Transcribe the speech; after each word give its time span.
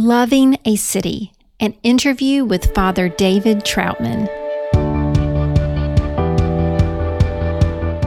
Loving 0.00 0.56
a 0.64 0.76
City, 0.76 1.32
an 1.58 1.74
interview 1.82 2.44
with 2.44 2.72
Father 2.72 3.08
David 3.08 3.64
Troutman. 3.64 4.28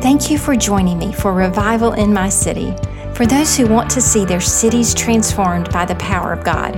Thank 0.01 0.31
you 0.31 0.37
for 0.37 0.55
joining 0.55 0.99
me 0.99 1.11
for 1.11 1.33
Revival 1.33 1.91
in 1.91 2.13
My 2.13 2.29
City. 2.29 2.73
For 3.13 3.25
those 3.25 3.57
who 3.57 3.67
want 3.67 3.89
to 3.89 3.99
see 3.99 4.23
their 4.23 4.39
cities 4.39 4.93
transformed 4.93 5.69
by 5.73 5.83
the 5.83 5.95
power 5.95 6.31
of 6.31 6.45
God, 6.45 6.77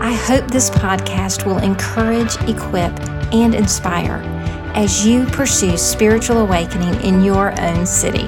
I 0.00 0.14
hope 0.14 0.50
this 0.50 0.68
podcast 0.68 1.46
will 1.46 1.58
encourage, 1.58 2.34
equip, 2.48 2.90
and 3.32 3.54
inspire 3.54 4.20
as 4.74 5.06
you 5.06 5.26
pursue 5.26 5.76
spiritual 5.76 6.38
awakening 6.38 7.00
in 7.02 7.22
your 7.22 7.52
own 7.60 7.86
city. 7.86 8.26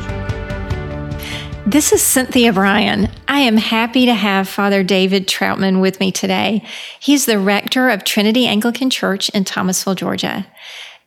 This 1.73 1.91
is 1.91 2.03
Cynthia 2.03 2.53
Bryan. 2.53 3.09
I 3.27 3.39
am 3.41 3.57
happy 3.57 4.05
to 4.05 4.13
have 4.13 4.47
Father 4.47 4.83
David 4.83 5.27
Troutman 5.27 5.81
with 5.81 6.01
me 6.01 6.13
today. 6.13 6.63
He's 7.01 7.25
the 7.25 7.39
rector 7.39 7.89
of 7.89 8.05
Trinity 8.05 8.47
Anglican 8.47 8.91
Church 8.91 9.31
in 9.31 9.45
Thomasville, 9.45 9.95
Georgia. 9.95 10.47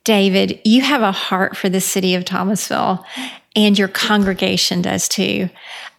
David, 0.03 0.59
you 0.65 0.81
have 0.81 1.03
a 1.03 1.11
heart 1.11 1.55
for 1.55 1.70
the 1.70 1.79
city 1.79 2.15
of 2.15 2.25
Thomasville, 2.25 3.05
and 3.55 3.77
your 3.77 3.87
congregation 3.87 4.81
does 4.81 5.07
too. 5.07 5.51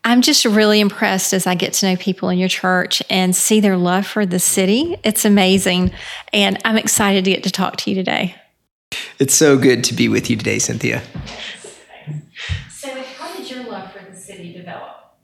I'm 0.02 0.20
just 0.20 0.44
really 0.44 0.80
impressed 0.80 1.32
as 1.32 1.46
I 1.46 1.54
get 1.54 1.72
to 1.74 1.86
know 1.86 1.96
people 1.96 2.28
in 2.28 2.38
your 2.38 2.48
church 2.48 3.00
and 3.08 3.36
see 3.36 3.60
their 3.60 3.76
love 3.76 4.04
for 4.04 4.26
the 4.26 4.40
city. 4.40 4.96
It's 5.04 5.24
amazing. 5.24 5.92
And 6.32 6.58
I'm 6.64 6.76
excited 6.76 7.24
to 7.24 7.30
get 7.30 7.44
to 7.44 7.52
talk 7.52 7.76
to 7.76 7.90
you 7.90 7.94
today. 7.94 8.34
It's 9.20 9.34
so 9.34 9.58
good 9.58 9.84
to 9.84 9.94
be 9.94 10.08
with 10.08 10.28
you 10.28 10.36
today, 10.36 10.58
Cynthia 10.58 11.04
love 13.68 13.92
for 13.92 14.04
the 14.10 14.16
city 14.16 14.52
develop. 14.52 15.15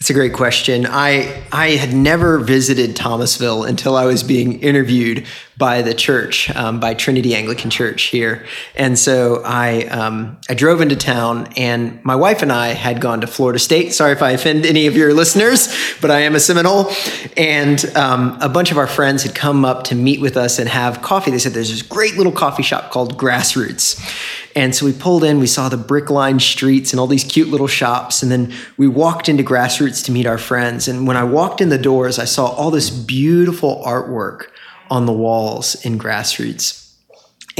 It's 0.00 0.08
a 0.08 0.14
great 0.14 0.32
question. 0.32 0.86
I 0.88 1.44
I 1.52 1.72
had 1.72 1.92
never 1.92 2.38
visited 2.38 2.96
Thomasville 2.96 3.64
until 3.64 3.96
I 3.96 4.06
was 4.06 4.22
being 4.22 4.58
interviewed 4.60 5.26
by 5.58 5.82
the 5.82 5.92
church, 5.92 6.48
um, 6.56 6.80
by 6.80 6.94
Trinity 6.94 7.34
Anglican 7.34 7.68
Church 7.68 8.04
here, 8.04 8.46
and 8.74 8.98
so 8.98 9.42
I 9.44 9.84
um, 9.88 10.38
I 10.48 10.54
drove 10.54 10.80
into 10.80 10.96
town, 10.96 11.52
and 11.54 12.02
my 12.02 12.16
wife 12.16 12.40
and 12.40 12.50
I 12.50 12.68
had 12.68 13.02
gone 13.02 13.20
to 13.20 13.26
Florida 13.26 13.58
State. 13.58 13.92
Sorry 13.92 14.12
if 14.12 14.22
I 14.22 14.30
offend 14.30 14.64
any 14.64 14.86
of 14.86 14.96
your 14.96 15.12
listeners, 15.12 15.68
but 16.00 16.10
I 16.10 16.20
am 16.20 16.34
a 16.34 16.40
Seminole, 16.40 16.90
and 17.36 17.84
um, 17.94 18.38
a 18.40 18.48
bunch 18.48 18.70
of 18.70 18.78
our 18.78 18.86
friends 18.86 19.22
had 19.24 19.34
come 19.34 19.66
up 19.66 19.84
to 19.84 19.94
meet 19.94 20.18
with 20.18 20.38
us 20.38 20.58
and 20.58 20.66
have 20.66 21.02
coffee. 21.02 21.30
They 21.30 21.38
said 21.38 21.52
there's 21.52 21.68
this 21.68 21.82
great 21.82 22.16
little 22.16 22.32
coffee 22.32 22.62
shop 22.62 22.90
called 22.90 23.18
Grassroots, 23.18 24.00
and 24.56 24.74
so 24.74 24.84
we 24.84 24.92
pulled 24.92 25.24
in, 25.24 25.38
we 25.38 25.46
saw 25.46 25.68
the 25.68 25.76
brick 25.76 26.10
lined 26.10 26.42
streets 26.42 26.92
and 26.92 26.98
all 26.98 27.06
these 27.06 27.24
cute 27.24 27.48
little 27.48 27.68
shops. 27.68 28.22
And 28.22 28.32
then 28.32 28.52
we 28.76 28.88
walked 28.88 29.28
into 29.28 29.44
Grassroots 29.44 29.89
to 30.02 30.12
meet 30.12 30.26
our 30.26 30.38
friends. 30.38 30.88
And 30.88 31.06
when 31.06 31.16
I 31.16 31.24
walked 31.24 31.60
in 31.60 31.68
the 31.68 31.78
doors, 31.78 32.18
I 32.18 32.24
saw 32.24 32.46
all 32.46 32.70
this 32.70 32.90
beautiful 32.90 33.82
artwork 33.84 34.46
on 34.90 35.06
the 35.06 35.12
walls 35.12 35.74
in 35.84 35.98
Grassroots. 35.98 36.89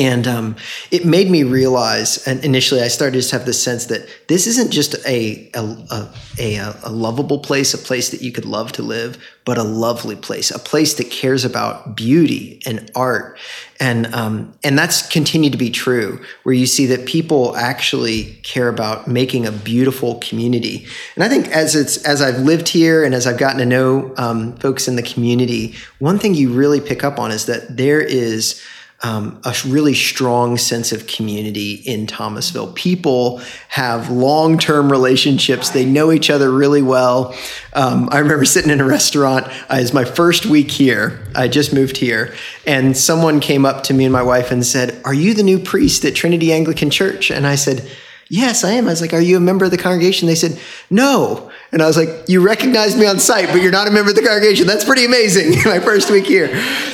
And 0.01 0.27
um, 0.27 0.57
it 0.91 1.05
made 1.05 1.31
me 1.31 1.43
realize, 1.43 2.27
and 2.27 2.43
initially 2.43 2.81
I 2.81 2.89
started 2.89 3.21
to 3.21 3.37
have 3.37 3.45
this 3.45 3.63
sense 3.63 3.85
that 3.87 4.09
this 4.29 4.47
isn't 4.47 4.71
just 4.71 4.95
a, 5.07 5.51
a, 5.53 6.09
a, 6.39 6.75
a, 6.85 6.91
lovable 6.91 7.39
place, 7.39 7.75
a 7.75 7.79
place 7.79 8.09
that 8.09 8.23
you 8.23 8.33
could 8.33 8.47
love 8.47 8.73
to 8.73 8.83
live, 8.83 9.23
but 9.45 9.59
a 9.59 9.63
lovely 9.63 10.17
place, 10.17 10.51
a 10.51 10.59
place 10.59 10.95
that 10.95 11.11
cares 11.11 11.45
about 11.45 11.97
beauty 11.97 12.63
and 12.65 12.91
art. 12.95 13.39
And, 13.79 14.07
um, 14.15 14.55
and 14.65 14.79
that's 14.79 15.07
continued 15.07 15.53
to 15.53 15.59
be 15.59 15.69
true, 15.69 16.25
where 16.45 16.55
you 16.55 16.67
see 16.67 16.87
that 16.87 17.05
people 17.05 17.55
actually 17.55 18.39
care 18.43 18.71
about 18.71 19.07
making 19.07 19.45
a 19.45 19.53
beautiful 19.53 20.15
community. 20.21 20.87
And 21.15 21.25
I 21.25 21.29
think 21.29 21.49
as 21.49 21.77
it's, 21.77 22.03
as 22.07 22.23
I've 22.23 22.39
lived 22.39 22.69
here 22.69 23.05
and 23.05 23.15
as 23.15 23.27
I've 23.27 23.39
gotten 23.39 23.59
to 23.59 23.67
know 23.67 24.15
um, 24.17 24.57
folks 24.57 24.89
in 24.89 24.97
the 24.97 25.03
community, 25.03 25.75
one 25.99 26.19
thing 26.19 26.35
you 26.35 26.55
really 26.55 26.81
pick 26.81 27.05
up 27.05 27.19
on 27.19 27.31
is 27.31 27.45
that 27.45 27.77
there 27.77 28.01
is 28.01 28.63
um, 29.03 29.41
a 29.45 29.55
really 29.67 29.95
strong 29.95 30.59
sense 30.59 30.93
of 30.93 31.07
community 31.07 31.75
in 31.87 32.07
Thomasville. 32.07 32.73
People 32.73 33.41
have 33.69 34.11
long 34.11 34.59
term 34.59 34.91
relationships, 34.91 35.71
they 35.71 35.85
know 35.85 36.13
each 36.13 36.29
other 36.29 36.51
really 36.51 36.83
well. 36.83 37.35
Um, 37.73 38.09
I 38.13 38.19
remember 38.19 38.45
sitting 38.45 38.71
in 38.71 38.81
a 38.81 38.85
restaurant, 38.85 39.47
uh, 39.47 39.77
it 39.77 39.81
was 39.81 39.95
my 39.95 40.05
first 40.05 40.47
week 40.47 40.71
here. 40.71 41.27
I 41.35 41.49
just 41.49 41.73
moved 41.73 41.97
here, 41.97 42.35
and 42.67 42.97
someone 42.97 43.41
came 43.41 43.65
up 43.65 43.85
to 43.85 43.95
me 43.95 44.05
and 44.05 44.13
my 44.13 44.23
wife 44.23 44.51
and 44.51 44.65
said, 44.67 45.01
Are 45.05 45.15
you 45.15 45.35
the 45.35 45.43
new 45.43 45.59
priest 45.59 46.05
at 46.05 46.15
Trinity 46.15 46.53
Anglican 46.53 46.91
Church? 46.91 47.31
And 47.31 47.47
I 47.47 47.55
said, 47.55 47.89
Yes, 48.33 48.63
I 48.63 48.71
am. 48.75 48.87
I 48.87 48.91
was 48.91 49.01
like, 49.01 49.13
Are 49.13 49.21
you 49.21 49.37
a 49.37 49.41
member 49.41 49.65
of 49.65 49.73
the 49.73 49.77
congregation? 49.77 50.29
They 50.29 50.37
said, 50.37 50.59
No. 50.89 51.51
And 51.73 51.83
I 51.83 51.87
was 51.87 51.97
like, 51.97 52.29
You 52.29 52.41
recognized 52.47 52.97
me 52.97 53.05
on 53.05 53.19
sight, 53.19 53.49
but 53.49 53.61
you're 53.61 53.73
not 53.73 53.89
a 53.89 53.91
member 53.91 54.11
of 54.11 54.17
the 54.17 54.23
congregation. 54.23 54.69
That's 54.69 54.85
pretty 54.85 55.05
amazing. 55.05 55.51
My 55.65 55.81
first 55.81 56.13
week 56.13 56.27
here. 56.27 56.49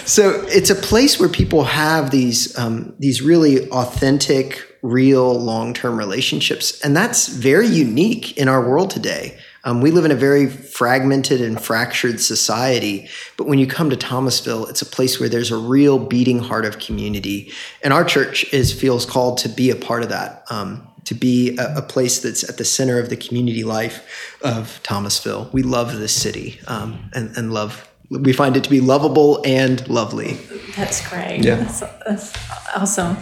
So 0.06 0.42
it's 0.48 0.70
a 0.70 0.74
place 0.74 1.20
where 1.20 1.28
people 1.28 1.64
have 1.64 2.10
these, 2.10 2.58
um, 2.58 2.94
these 2.98 3.20
really 3.20 3.68
authentic, 3.68 4.78
real, 4.80 5.38
long 5.38 5.74
term 5.74 5.98
relationships. 5.98 6.80
And 6.80 6.96
that's 6.96 7.28
very 7.28 7.66
unique 7.66 8.38
in 8.38 8.48
our 8.48 8.66
world 8.66 8.88
today. 8.88 9.38
Um, 9.64 9.82
we 9.82 9.90
live 9.90 10.06
in 10.06 10.12
a 10.12 10.16
very 10.16 10.46
fragmented 10.46 11.42
and 11.42 11.60
fractured 11.60 12.20
society, 12.20 13.08
but 13.36 13.48
when 13.48 13.58
you 13.58 13.66
come 13.66 13.90
to 13.90 13.96
Thomasville, 13.96 14.66
it's 14.66 14.80
a 14.80 14.86
place 14.86 15.18
where 15.18 15.28
there's 15.28 15.50
a 15.50 15.56
real 15.56 15.98
beating 15.98 16.38
heart 16.38 16.64
of 16.64 16.78
community, 16.78 17.50
and 17.82 17.92
our 17.92 18.04
church 18.04 18.44
is 18.54 18.72
feels 18.72 19.04
called 19.04 19.38
to 19.38 19.48
be 19.48 19.70
a 19.70 19.74
part 19.74 20.04
of 20.04 20.10
that. 20.10 20.44
Um, 20.50 20.85
to 21.06 21.14
be 21.14 21.56
a, 21.56 21.78
a, 21.78 21.82
place 21.82 22.18
that's 22.18 22.48
at 22.48 22.58
the 22.58 22.64
center 22.64 22.98
of 22.98 23.08
the 23.08 23.16
community 23.16 23.64
life 23.64 24.36
of 24.42 24.80
Thomasville. 24.82 25.48
We 25.52 25.62
love 25.62 25.96
this 25.96 26.12
city 26.12 26.60
um, 26.66 27.10
and, 27.14 27.34
and 27.36 27.52
love. 27.52 27.88
We 28.10 28.32
find 28.32 28.56
it 28.56 28.64
to 28.64 28.70
be 28.70 28.80
lovable 28.80 29.40
and 29.44 29.88
lovely. 29.88 30.34
That's 30.76 31.08
great. 31.08 31.44
Yeah. 31.44 31.56
That's, 31.56 31.80
that's 31.80 32.34
awesome. 32.76 33.16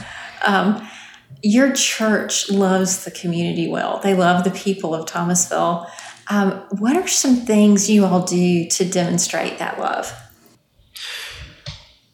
Um, 0.45 0.87
your 1.43 1.73
church 1.73 2.51
loves 2.51 3.05
the 3.05 3.11
community 3.11 3.69
well. 3.69 4.01
They 4.03 4.15
love 4.15 4.45
the 4.45 4.51
people 4.51 4.95
of 4.95 5.07
Thomasville. 5.07 5.87
Um, 6.29 6.53
what 6.79 6.97
are 6.97 7.07
some 7.07 7.37
things 7.37 7.91
you 7.91 8.07
all 8.07 8.23
do 8.23 8.67
to 8.67 8.85
demonstrate 8.85 9.59
that 9.59 9.79
love? 9.79 10.13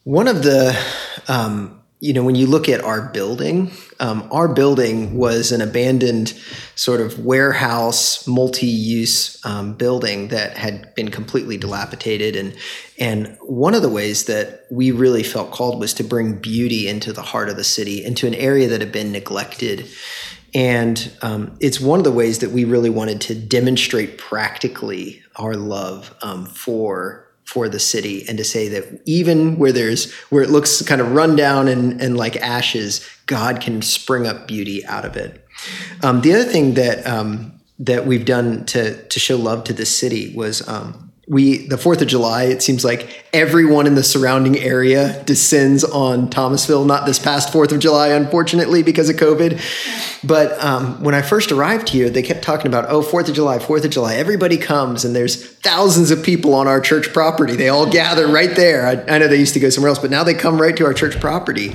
One 0.03 0.27
of 0.27 0.43
the 0.43 0.77
um, 1.29 1.80
you 2.01 2.13
know, 2.13 2.23
when 2.23 2.33
you 2.33 2.47
look 2.47 2.67
at 2.67 2.83
our 2.83 3.09
building, 3.09 3.71
um, 3.99 4.27
our 4.31 4.47
building 4.47 5.15
was 5.15 5.51
an 5.51 5.61
abandoned 5.61 6.33
sort 6.73 6.99
of 6.99 7.23
warehouse, 7.23 8.27
multi-use 8.27 9.39
um, 9.45 9.75
building 9.75 10.29
that 10.29 10.57
had 10.57 10.95
been 10.95 11.09
completely 11.09 11.57
dilapidated, 11.57 12.35
and 12.35 12.57
and 12.97 13.37
one 13.41 13.75
of 13.75 13.83
the 13.83 13.89
ways 13.89 14.25
that 14.25 14.65
we 14.71 14.89
really 14.89 15.21
felt 15.21 15.51
called 15.51 15.79
was 15.79 15.93
to 15.93 16.03
bring 16.03 16.39
beauty 16.39 16.87
into 16.87 17.13
the 17.13 17.21
heart 17.21 17.49
of 17.49 17.55
the 17.55 17.63
city, 17.63 18.03
into 18.03 18.25
an 18.25 18.33
area 18.33 18.67
that 18.67 18.81
had 18.81 18.91
been 18.91 19.11
neglected. 19.11 19.87
And 20.55 21.11
um, 21.21 21.55
it's 21.61 21.79
one 21.79 21.99
of 21.99 22.03
the 22.03 22.11
ways 22.11 22.39
that 22.39 22.49
we 22.49 22.65
really 22.65 22.89
wanted 22.89 23.21
to 23.21 23.35
demonstrate 23.35 24.17
practically 24.17 25.21
our 25.37 25.53
love 25.53 26.13
um, 26.23 26.45
for 26.45 27.30
for 27.45 27.67
the 27.67 27.79
city 27.79 28.25
and 28.27 28.37
to 28.37 28.43
say 28.43 28.67
that 28.69 29.01
even 29.05 29.57
where 29.57 29.71
there's 29.71 30.11
where 30.29 30.43
it 30.43 30.49
looks 30.49 30.81
kind 30.83 31.01
of 31.01 31.11
run 31.11 31.35
down 31.35 31.67
and, 31.67 32.01
and 32.01 32.15
like 32.15 32.35
ashes 32.37 33.07
god 33.25 33.59
can 33.59 33.81
spring 33.81 34.25
up 34.25 34.47
beauty 34.47 34.85
out 34.85 35.05
of 35.05 35.17
it. 35.17 35.45
Um, 36.03 36.21
the 36.21 36.33
other 36.33 36.45
thing 36.45 36.75
that 36.75 37.05
um, 37.05 37.59
that 37.79 38.05
we've 38.05 38.25
done 38.25 38.65
to 38.67 39.03
to 39.07 39.19
show 39.19 39.37
love 39.37 39.63
to 39.65 39.73
the 39.73 39.85
city 39.85 40.33
was 40.35 40.67
um, 40.67 41.10
we 41.27 41.67
the 41.67 41.77
Fourth 41.77 42.01
of 42.01 42.07
July. 42.07 42.45
It 42.45 42.63
seems 42.63 42.83
like 42.83 43.25
everyone 43.31 43.85
in 43.85 43.95
the 43.95 44.03
surrounding 44.03 44.57
area 44.57 45.23
descends 45.23 45.83
on 45.83 46.29
Thomasville. 46.29 46.83
Not 46.85 47.05
this 47.05 47.19
past 47.19 47.51
Fourth 47.51 47.71
of 47.71 47.79
July, 47.79 48.09
unfortunately, 48.09 48.81
because 48.81 49.09
of 49.09 49.17
COVID. 49.17 49.61
But 50.27 50.59
um, 50.63 51.03
when 51.03 51.13
I 51.13 51.21
first 51.21 51.51
arrived 51.51 51.89
here, 51.89 52.09
they 52.09 52.23
kept 52.23 52.43
talking 52.43 52.67
about 52.67 52.89
oh 52.89 53.01
Fourth 53.01 53.29
of 53.29 53.35
July, 53.35 53.59
Fourth 53.59 53.85
of 53.85 53.91
July. 53.91 54.15
Everybody 54.15 54.57
comes, 54.57 55.05
and 55.05 55.15
there's 55.15 55.45
thousands 55.45 56.09
of 56.09 56.23
people 56.23 56.55
on 56.55 56.67
our 56.67 56.81
church 56.81 57.13
property. 57.13 57.55
They 57.55 57.69
all 57.69 57.89
gather 57.89 58.27
right 58.27 58.55
there. 58.55 58.87
I, 58.87 59.15
I 59.15 59.17
know 59.19 59.27
they 59.27 59.39
used 59.39 59.53
to 59.53 59.59
go 59.59 59.69
somewhere 59.69 59.89
else, 59.89 59.99
but 59.99 60.11
now 60.11 60.23
they 60.23 60.33
come 60.33 60.59
right 60.59 60.75
to 60.77 60.85
our 60.85 60.93
church 60.93 61.19
property. 61.19 61.73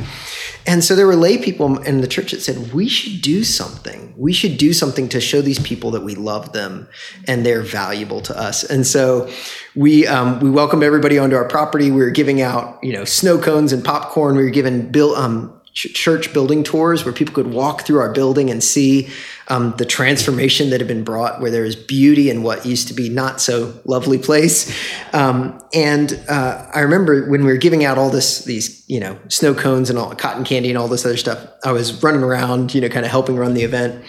And 0.67 0.83
so 0.83 0.97
there 0.97 1.07
were 1.07 1.17
lay 1.17 1.39
people 1.39 1.79
in 1.83 2.01
the 2.01 2.09
church 2.09 2.33
that 2.33 2.43
said, 2.43 2.73
we 2.73 2.89
should 2.89 3.23
do 3.23 3.45
something. 3.45 4.13
We 4.17 4.33
should 4.33 4.59
do 4.59 4.73
something 4.73 5.09
to 5.11 5.21
show 5.21 5.41
these 5.41 5.61
people 5.61 5.93
that 5.93 6.03
we 6.03 6.15
love 6.15 6.53
them 6.53 6.89
and 7.29 7.47
they're 7.47 7.63
valuable 7.63 8.21
to 8.23 8.39
us. 8.39 8.65
And 8.65 8.87
so 8.87 9.31
we 9.75 10.07
um, 10.07 10.41
we 10.41 10.51
welcomed 10.51 10.83
everybody 10.83 11.19
onto 11.19 11.37
our 11.37 11.47
property. 11.47 11.91
We 11.91 11.99
were 11.99 12.11
giving 12.11 12.41
out, 12.41 12.83
you 12.83 12.93
know, 12.93 13.05
snow 13.05 13.39
cones 13.39 13.73
and 13.73 13.85
popcorn. 13.85 14.37
We 14.37 14.43
were 14.43 14.51
giving 14.51 14.93
um, 15.17 15.61
church 15.77 16.33
building 16.33 16.65
tours 16.65 17.05
where 17.05 17.13
people 17.13 17.35
could 17.35 17.53
walk 17.53 17.83
through 17.83 18.01
our 18.01 18.13
building 18.13 18.51
and 18.51 18.65
see 18.65 19.09
um, 19.49 19.75
the 19.79 19.85
transformation 19.85 20.71
that 20.71 20.81
had 20.81 20.89
been 20.89 21.05
brought, 21.05 21.41
where 21.41 21.51
there 21.51 21.65
is 21.65 21.77
beauty 21.77 22.31
in 22.31 22.43
what 22.43 22.67
used 22.67 22.89
to 22.89 22.95
be 22.95 23.09
not 23.09 23.41
so 23.41 23.73
lovely 23.85 24.19
place. 24.19 24.75
Um, 25.13 25.61
and 25.73 26.21
uh, 26.29 26.67
I 26.75 26.81
remember 26.81 27.29
when 27.31 27.45
we 27.45 27.53
were 27.53 27.59
giving 27.59 27.85
out 27.85 27.99
all 27.99 28.11
this, 28.11 28.45
these 28.45 28.85
you 28.89 29.01
know 29.01 29.19
snow 29.29 29.55
cones 29.55 29.91
and 29.91 29.99
all 29.99 30.15
cotton 30.15 30.45
candy 30.45 30.69
and 30.69 30.79
all 30.79 30.89
this 30.89 31.05
other 31.05 31.17
stuff. 31.17 31.47
I 31.65 31.73
was 31.73 32.03
running 32.03 32.23
around, 32.23 32.75
you 32.75 32.81
know, 32.81 32.89
kind 32.89 33.05
of 33.05 33.11
helping 33.11 33.37
run 33.37 33.55
the 33.55 33.63
event, 33.63 34.05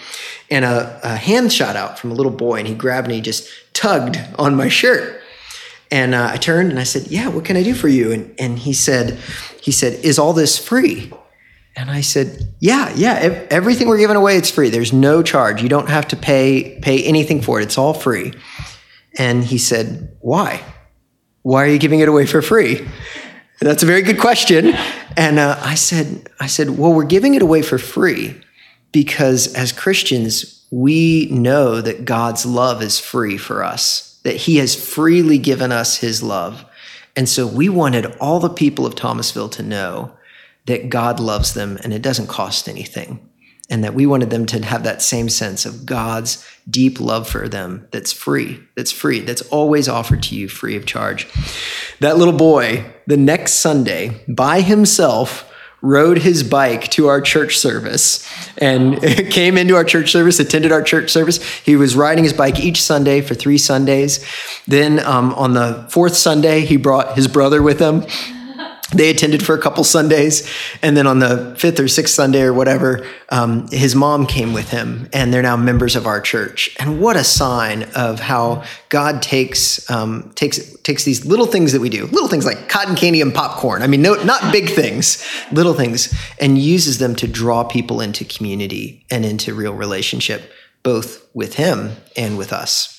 and 0.50 0.64
a, 0.64 1.00
a 1.02 1.16
hand 1.16 1.52
shot 1.52 1.76
out 1.76 1.98
from 1.98 2.10
a 2.10 2.14
little 2.14 2.32
boy, 2.32 2.58
and 2.58 2.68
he 2.68 2.74
grabbed 2.74 3.08
me, 3.08 3.14
he 3.16 3.20
just 3.20 3.48
tugged 3.74 4.18
on 4.38 4.56
my 4.56 4.68
shirt 4.68 5.20
And 5.90 6.14
uh, 6.14 6.30
I 6.32 6.36
turned 6.36 6.70
and 6.70 6.78
I 6.78 6.84
said, 6.84 7.06
"Yeah, 7.08 7.28
what 7.28 7.44
can 7.44 7.56
I 7.56 7.62
do 7.62 7.74
for 7.74 7.88
you?" 7.88 8.12
And 8.12 8.34
and 8.38 8.58
he 8.58 8.72
said, 8.72 9.18
he 9.62 9.72
said, 9.72 10.04
"Is 10.04 10.18
all 10.18 10.32
this 10.32 10.58
free?" 10.58 11.12
And 11.78 11.90
I 11.90 12.00
said, 12.00 12.54
"Yeah, 12.58 12.92
yeah. 12.96 13.46
Everything 13.50 13.86
we're 13.86 13.98
giving 13.98 14.16
away, 14.16 14.36
it's 14.36 14.50
free. 14.50 14.68
There's 14.68 14.92
no 14.92 15.22
charge. 15.22 15.62
You 15.62 15.68
don't 15.68 15.88
have 15.88 16.08
to 16.08 16.16
pay 16.16 16.78
pay 16.82 17.04
anything 17.04 17.40
for 17.40 17.60
it. 17.60 17.62
It's 17.62 17.78
all 17.78 17.94
free." 17.94 18.34
And 19.16 19.44
he 19.44 19.58
said, 19.58 20.16
"Why? 20.20 20.62
Why 21.42 21.64
are 21.64 21.68
you 21.68 21.78
giving 21.78 22.00
it 22.00 22.08
away 22.08 22.26
for 22.26 22.42
free?" 22.42 22.86
That's 23.60 23.82
a 23.82 23.86
very 23.86 24.02
good 24.02 24.20
question. 24.20 24.74
And 25.16 25.38
uh, 25.38 25.58
I 25.60 25.74
said, 25.74 26.28
I 26.38 26.46
said, 26.46 26.78
well, 26.78 26.92
we're 26.92 27.04
giving 27.04 27.34
it 27.34 27.42
away 27.42 27.62
for 27.62 27.76
free 27.76 28.40
because 28.92 29.52
as 29.54 29.72
Christians, 29.72 30.64
we 30.70 31.28
know 31.30 31.80
that 31.80 32.04
God's 32.04 32.46
love 32.46 32.82
is 32.82 33.00
free 33.00 33.36
for 33.36 33.64
us, 33.64 34.20
that 34.22 34.36
He 34.36 34.58
has 34.58 34.76
freely 34.76 35.38
given 35.38 35.72
us 35.72 35.96
His 35.96 36.22
love. 36.22 36.64
And 37.16 37.28
so 37.28 37.48
we 37.48 37.68
wanted 37.68 38.16
all 38.20 38.38
the 38.38 38.48
people 38.48 38.86
of 38.86 38.94
Thomasville 38.94 39.48
to 39.50 39.62
know 39.62 40.12
that 40.68 40.90
God 40.90 41.18
loves 41.18 41.54
them 41.54 41.78
and 41.82 41.92
it 41.92 42.02
doesn't 42.02 42.28
cost 42.28 42.68
anything. 42.68 43.24
And 43.70 43.84
that 43.84 43.92
we 43.92 44.06
wanted 44.06 44.30
them 44.30 44.46
to 44.46 44.64
have 44.64 44.84
that 44.84 45.02
same 45.02 45.28
sense 45.28 45.66
of 45.66 45.84
God's 45.84 46.46
deep 46.70 47.00
love 47.00 47.28
for 47.28 47.48
them 47.48 47.86
that's 47.90 48.12
free, 48.12 48.60
that's 48.76 48.92
free, 48.92 49.20
that's 49.20 49.42
always 49.42 49.88
offered 49.88 50.22
to 50.24 50.34
you 50.34 50.48
free 50.48 50.74
of 50.74 50.86
charge. 50.86 51.26
That 52.00 52.16
little 52.16 52.36
boy, 52.36 52.86
the 53.06 53.18
next 53.18 53.54
Sunday, 53.54 54.24
by 54.26 54.62
himself, 54.62 55.44
rode 55.80 56.18
his 56.18 56.42
bike 56.42 56.88
to 56.90 57.06
our 57.08 57.20
church 57.20 57.58
service 57.58 58.26
and 58.56 59.00
came 59.30 59.58
into 59.58 59.76
our 59.76 59.84
church 59.84 60.12
service, 60.12 60.40
attended 60.40 60.72
our 60.72 60.82
church 60.82 61.10
service. 61.10 61.42
He 61.60 61.76
was 61.76 61.94
riding 61.94 62.24
his 62.24 62.32
bike 62.32 62.58
each 62.58 62.82
Sunday 62.82 63.20
for 63.20 63.34
three 63.34 63.58
Sundays. 63.58 64.24
Then 64.66 64.98
um, 65.00 65.34
on 65.34 65.52
the 65.52 65.86
fourth 65.90 66.16
Sunday, 66.16 66.60
he 66.62 66.76
brought 66.78 67.16
his 67.16 67.28
brother 67.28 67.62
with 67.62 67.80
him 67.80 68.06
they 68.92 69.10
attended 69.10 69.44
for 69.44 69.54
a 69.54 69.60
couple 69.60 69.84
Sundays. 69.84 70.50
And 70.82 70.96
then 70.96 71.06
on 71.06 71.18
the 71.18 71.54
fifth 71.58 71.78
or 71.78 71.88
sixth 71.88 72.14
Sunday 72.14 72.42
or 72.42 72.54
whatever, 72.54 73.06
um, 73.28 73.68
his 73.68 73.94
mom 73.94 74.26
came 74.26 74.52
with 74.52 74.70
him, 74.70 75.08
and 75.12 75.32
they're 75.32 75.42
now 75.42 75.56
members 75.56 75.94
of 75.94 76.06
our 76.06 76.20
church. 76.20 76.74
And 76.80 77.00
what 77.00 77.16
a 77.16 77.24
sign 77.24 77.84
of 77.94 78.20
how 78.20 78.64
God 78.88 79.20
takes 79.20 79.88
um, 79.90 80.32
takes 80.34 80.74
takes 80.78 81.04
these 81.04 81.26
little 81.26 81.46
things 81.46 81.72
that 81.72 81.80
we 81.80 81.90
do, 81.90 82.06
little 82.06 82.28
things 82.28 82.46
like 82.46 82.68
cotton 82.68 82.96
candy 82.96 83.20
and 83.20 83.34
popcorn. 83.34 83.82
I 83.82 83.86
mean, 83.86 84.00
no, 84.00 84.14
not 84.24 84.52
big 84.52 84.70
things, 84.70 85.26
little 85.52 85.74
things, 85.74 86.14
and 86.40 86.56
uses 86.56 86.98
them 86.98 87.14
to 87.16 87.28
draw 87.28 87.64
people 87.64 88.00
into 88.00 88.24
community 88.24 89.04
and 89.10 89.24
into 89.24 89.54
real 89.54 89.74
relationship, 89.74 90.50
both 90.82 91.28
with 91.34 91.54
Him 91.54 91.92
and 92.16 92.38
with 92.38 92.52
us. 92.52 92.97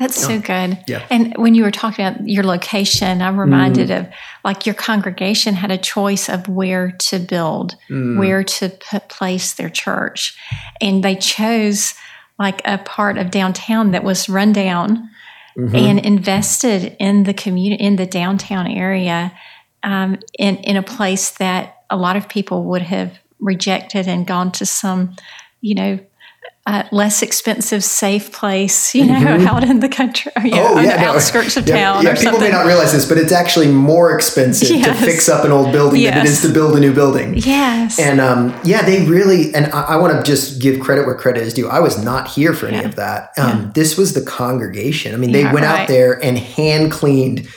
That's 0.00 0.16
so 0.16 0.40
good. 0.40 0.82
Yeah. 0.86 1.06
And 1.10 1.36
when 1.36 1.54
you 1.54 1.62
were 1.62 1.70
talking 1.70 2.06
about 2.06 2.26
your 2.26 2.42
location, 2.42 3.20
I'm 3.20 3.38
reminded 3.38 3.90
mm. 3.90 4.00
of 4.00 4.08
like 4.42 4.64
your 4.64 4.74
congregation 4.74 5.52
had 5.52 5.70
a 5.70 5.76
choice 5.76 6.30
of 6.30 6.48
where 6.48 6.92
to 6.92 7.18
build, 7.18 7.76
mm. 7.90 8.18
where 8.18 8.42
to 8.42 8.70
put, 8.70 9.10
place 9.10 9.52
their 9.52 9.68
church. 9.68 10.38
And 10.80 11.04
they 11.04 11.16
chose 11.16 11.92
like 12.38 12.62
a 12.64 12.78
part 12.78 13.18
of 13.18 13.30
downtown 13.30 13.90
that 13.90 14.02
was 14.02 14.26
run 14.26 14.54
down 14.54 15.10
mm-hmm. 15.54 15.76
and 15.76 15.98
invested 15.98 16.96
in 16.98 17.24
the 17.24 17.34
community, 17.34 17.84
in 17.84 17.96
the 17.96 18.06
downtown 18.06 18.66
area, 18.66 19.38
um, 19.82 20.18
in, 20.38 20.56
in 20.58 20.78
a 20.78 20.82
place 20.82 21.32
that 21.32 21.84
a 21.90 21.96
lot 21.98 22.16
of 22.16 22.26
people 22.26 22.64
would 22.64 22.82
have 22.82 23.18
rejected 23.38 24.08
and 24.08 24.26
gone 24.26 24.50
to 24.52 24.64
some, 24.64 25.14
you 25.60 25.74
know, 25.74 25.98
uh, 26.66 26.84
less 26.92 27.22
expensive, 27.22 27.82
safe 27.82 28.32
place, 28.32 28.94
you 28.94 29.06
know, 29.06 29.14
mm-hmm. 29.14 29.46
out 29.46 29.64
in 29.64 29.80
the 29.80 29.88
country, 29.88 30.30
or, 30.36 30.42
know, 30.42 30.50
oh, 30.52 30.58
yeah, 30.58 30.76
on 30.78 30.84
the 30.84 30.96
no. 30.96 31.12
outskirts 31.14 31.56
of 31.56 31.66
yeah, 31.66 31.74
town. 31.74 32.04
Yeah, 32.04 32.10
people 32.10 32.32
something. 32.32 32.42
may 32.42 32.50
not 32.50 32.66
realize 32.66 32.92
this, 32.92 33.08
but 33.08 33.16
it's 33.16 33.32
actually 33.32 33.68
more 33.68 34.14
expensive 34.14 34.68
yes. 34.68 34.98
to 34.98 35.04
fix 35.04 35.28
up 35.28 35.44
an 35.44 35.52
old 35.52 35.72
building 35.72 36.02
yes. 36.02 36.14
than 36.14 36.26
it 36.26 36.28
is 36.28 36.42
to 36.42 36.52
build 36.52 36.76
a 36.76 36.80
new 36.80 36.92
building. 36.92 37.34
Yes. 37.34 37.98
And 37.98 38.20
um, 38.20 38.58
yeah, 38.62 38.82
they 38.82 39.06
really, 39.06 39.54
and 39.54 39.66
I, 39.72 39.82
I 39.82 39.96
want 39.96 40.16
to 40.16 40.22
just 40.22 40.60
give 40.60 40.80
credit 40.80 41.06
where 41.06 41.14
credit 41.14 41.42
is 41.42 41.54
due. 41.54 41.66
I 41.66 41.80
was 41.80 42.04
not 42.04 42.28
here 42.28 42.52
for 42.52 42.66
any 42.66 42.76
yeah. 42.76 42.88
of 42.88 42.96
that. 42.96 43.30
Um, 43.38 43.72
this 43.74 43.96
was 43.96 44.12
the 44.12 44.22
congregation. 44.22 45.14
I 45.14 45.16
mean, 45.16 45.32
they 45.32 45.44
went 45.44 45.64
right. 45.64 45.82
out 45.82 45.88
there 45.88 46.22
and 46.22 46.38
hand 46.38 46.92
cleaned 46.92 47.48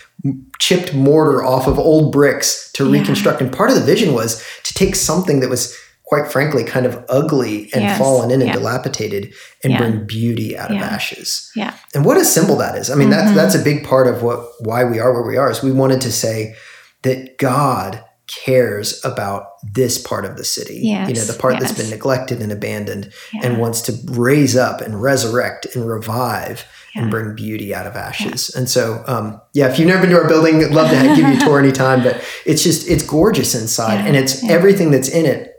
chipped 0.60 0.94
mortar 0.94 1.44
off 1.44 1.68
of 1.68 1.78
old 1.78 2.14
bricks 2.14 2.72
to 2.72 2.90
reconstruct. 2.90 3.42
And 3.42 3.52
part 3.52 3.70
of 3.70 3.76
the 3.76 3.82
vision 3.82 4.14
was 4.14 4.42
to 4.64 4.74
take 4.74 4.96
something 4.96 5.42
that 5.42 5.50
was 5.50 5.78
quite 6.13 6.31
frankly, 6.31 6.63
kind 6.63 6.86
of 6.86 7.04
ugly 7.10 7.71
and 7.74 7.81
yes. 7.81 7.98
fallen 7.98 8.30
in 8.30 8.39
and 8.39 8.50
yeah. 8.50 8.54
dilapidated 8.54 9.33
and 9.63 9.74
yeah. 9.74 9.80
bring 9.80 10.06
beauty 10.06 10.56
out 10.56 10.69
yeah. 10.69 10.77
of 10.77 10.83
ashes. 10.83 11.51
Yeah. 11.56 11.75
And 11.95 12.06
what 12.06 12.18
a 12.18 12.25
symbol 12.25 12.56
that 12.57 12.75
is. 12.75 12.92
I 12.92 12.95
mean, 12.95 13.10
mm-hmm. 13.10 13.33
that's 13.36 13.54
that's 13.54 13.56
a 13.56 13.63
big 13.63 13.83
part 13.83 14.06
of 14.06 14.21
what 14.21 14.48
why 14.60 14.83
we 14.83 15.00
are 15.00 15.12
where 15.12 15.27
we 15.27 15.38
are 15.38 15.50
is 15.50 15.63
we 15.63 15.71
wanted 15.71 16.01
to 16.01 16.12
say 16.12 16.56
that 17.01 17.39
God 17.39 18.04
cares 18.27 19.04
about 19.04 19.48
this 19.63 20.00
part 20.00 20.24
of 20.24 20.38
the 20.38 20.44
city. 20.44 20.81
Yes. 20.83 21.10
You 21.10 21.15
know, 21.15 21.25
the 21.25 21.38
part 21.38 21.56
yes. 21.56 21.63
that's 21.63 21.81
been 21.81 21.89
neglected 21.89 22.42
and 22.42 22.51
abandoned 22.51 23.12
and 23.42 23.57
wants 23.57 23.81
to 23.81 23.98
raise 24.12 24.56
up 24.56 24.81
and 24.81 25.01
resurrect 25.01 25.75
and 25.75 25.88
revive 25.88 26.63
and 26.95 27.10
bring 27.10 27.33
beauty 27.36 27.74
out 27.74 27.88
of 27.88 27.95
ashes. 27.95 28.51
And 28.51 28.69
so, 28.69 29.04
um, 29.07 29.42
yeah, 29.54 29.68
if 29.71 29.80
you've 29.80 29.88
never 29.88 30.01
been 30.01 30.12
to 30.12 30.21
our 30.21 30.27
building, 30.27 30.63
I'd 30.63 30.71
love 30.71 30.92
to 30.92 31.15
give 31.15 31.27
you 31.27 31.38
a 31.38 31.39
tour 31.39 31.57
anytime, 31.57 32.04
but 32.04 32.24
it's 32.45 32.63
just, 32.63 32.88
it's 32.88 33.01
gorgeous 33.04 33.56
inside 33.60 34.06
and 34.06 34.15
it's 34.15 34.48
everything 34.48 34.92
that's 34.92 35.10
in 35.10 35.25
it 35.25 35.53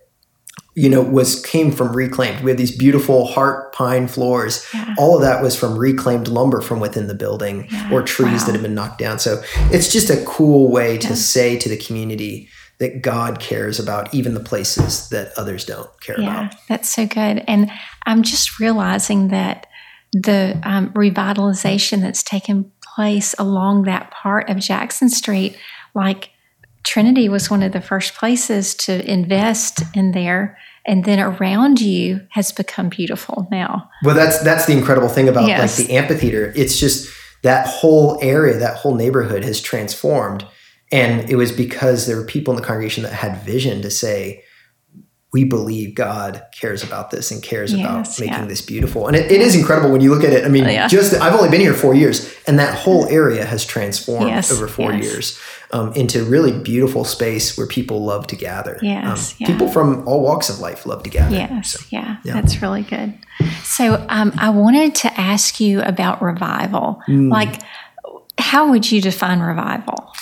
you 0.74 0.88
know 0.88 1.02
was 1.02 1.40
came 1.42 1.70
from 1.70 1.94
reclaimed 1.94 2.42
we 2.42 2.50
had 2.50 2.58
these 2.58 2.76
beautiful 2.76 3.26
heart 3.26 3.72
pine 3.72 4.08
floors 4.08 4.66
yeah. 4.74 4.94
all 4.98 5.16
of 5.16 5.22
that 5.22 5.42
was 5.42 5.58
from 5.58 5.78
reclaimed 5.78 6.28
lumber 6.28 6.60
from 6.60 6.80
within 6.80 7.06
the 7.06 7.14
building 7.14 7.66
yeah. 7.70 7.92
or 7.92 8.02
trees 8.02 8.40
wow. 8.40 8.46
that 8.46 8.52
had 8.52 8.62
been 8.62 8.74
knocked 8.74 8.98
down 8.98 9.18
so 9.18 9.42
it's 9.70 9.92
just 9.92 10.10
a 10.10 10.22
cool 10.24 10.70
way 10.70 10.98
to 10.98 11.08
yeah. 11.08 11.14
say 11.14 11.58
to 11.58 11.68
the 11.68 11.76
community 11.76 12.48
that 12.78 13.02
god 13.02 13.38
cares 13.40 13.78
about 13.78 14.12
even 14.12 14.34
the 14.34 14.40
places 14.40 15.08
that 15.10 15.32
others 15.36 15.64
don't 15.64 16.00
care 16.00 16.20
yeah, 16.20 16.46
about 16.46 16.54
that's 16.68 16.88
so 16.88 17.06
good 17.06 17.44
and 17.46 17.70
i'm 18.06 18.22
just 18.22 18.58
realizing 18.58 19.28
that 19.28 19.66
the 20.12 20.60
um, 20.62 20.92
revitalization 20.92 22.00
that's 22.00 22.22
taken 22.22 22.70
place 22.94 23.34
along 23.38 23.84
that 23.84 24.10
part 24.10 24.48
of 24.48 24.58
jackson 24.58 25.08
street 25.08 25.56
like 25.94 26.30
Trinity 26.84 27.28
was 27.28 27.50
one 27.50 27.62
of 27.62 27.72
the 27.72 27.80
first 27.80 28.14
places 28.14 28.74
to 28.76 29.10
invest 29.10 29.82
in 29.94 30.12
there 30.12 30.56
and 30.86 31.04
then 31.04 31.18
around 31.18 31.80
you 31.80 32.20
has 32.30 32.52
become 32.52 32.88
beautiful 32.88 33.48
now. 33.50 33.88
Well, 34.02 34.14
that's 34.14 34.42
that's 34.42 34.66
the 34.66 34.76
incredible 34.76 35.08
thing 35.08 35.28
about 35.28 35.48
yes. 35.48 35.78
like 35.78 35.86
the 35.86 35.94
amphitheater. 35.94 36.52
It's 36.54 36.78
just 36.78 37.10
that 37.42 37.66
whole 37.66 38.18
area, 38.22 38.58
that 38.58 38.76
whole 38.76 38.94
neighborhood 38.94 39.44
has 39.44 39.60
transformed, 39.60 40.46
and 40.92 41.28
it 41.30 41.36
was 41.36 41.52
because 41.52 42.06
there 42.06 42.16
were 42.16 42.26
people 42.26 42.54
in 42.54 42.60
the 42.60 42.66
congregation 42.66 43.02
that 43.04 43.12
had 43.12 43.42
vision 43.42 43.82
to 43.82 43.90
say, 43.90 44.44
we 45.34 45.42
believe 45.42 45.96
God 45.96 46.46
cares 46.52 46.84
about 46.84 47.10
this 47.10 47.32
and 47.32 47.42
cares 47.42 47.74
yes, 47.74 47.80
about 47.80 48.20
making 48.20 48.44
yeah. 48.44 48.46
this 48.46 48.62
beautiful. 48.62 49.08
And 49.08 49.16
it, 49.16 49.32
it 49.32 49.40
is 49.40 49.56
incredible 49.56 49.90
when 49.90 50.00
you 50.00 50.14
look 50.14 50.22
at 50.22 50.32
it. 50.32 50.44
I 50.44 50.48
mean, 50.48 50.64
oh, 50.64 50.70
yeah. 50.70 50.86
just 50.86 51.12
I've 51.20 51.34
only 51.34 51.50
been 51.50 51.60
here 51.60 51.74
four 51.74 51.92
years, 51.92 52.32
and 52.46 52.56
that 52.60 52.78
whole 52.78 53.06
area 53.08 53.44
has 53.44 53.66
transformed 53.66 54.28
yes, 54.28 54.52
over 54.52 54.68
four 54.68 54.92
yes. 54.92 55.04
years 55.04 55.40
um, 55.72 55.92
into 55.94 56.22
really 56.24 56.52
beautiful 56.52 57.04
space 57.04 57.58
where 57.58 57.66
people 57.66 58.04
love 58.04 58.28
to 58.28 58.36
gather. 58.36 58.78
Yes, 58.80 59.32
um, 59.32 59.36
yeah. 59.40 59.46
people 59.48 59.68
from 59.68 60.06
all 60.06 60.22
walks 60.22 60.48
of 60.48 60.60
life 60.60 60.86
love 60.86 61.02
to 61.02 61.10
gather. 61.10 61.34
Yes, 61.34 61.72
so, 61.72 61.84
yeah, 61.90 62.18
that's 62.24 62.62
really 62.62 62.82
good. 62.82 63.18
So 63.64 64.06
um, 64.08 64.32
I 64.38 64.50
wanted 64.50 64.94
to 64.96 65.20
ask 65.20 65.58
you 65.58 65.82
about 65.82 66.22
revival. 66.22 67.02
Mm. 67.08 67.28
Like, 67.28 67.60
how 68.38 68.70
would 68.70 68.90
you 68.90 69.00
define 69.00 69.40
revival? 69.40 70.12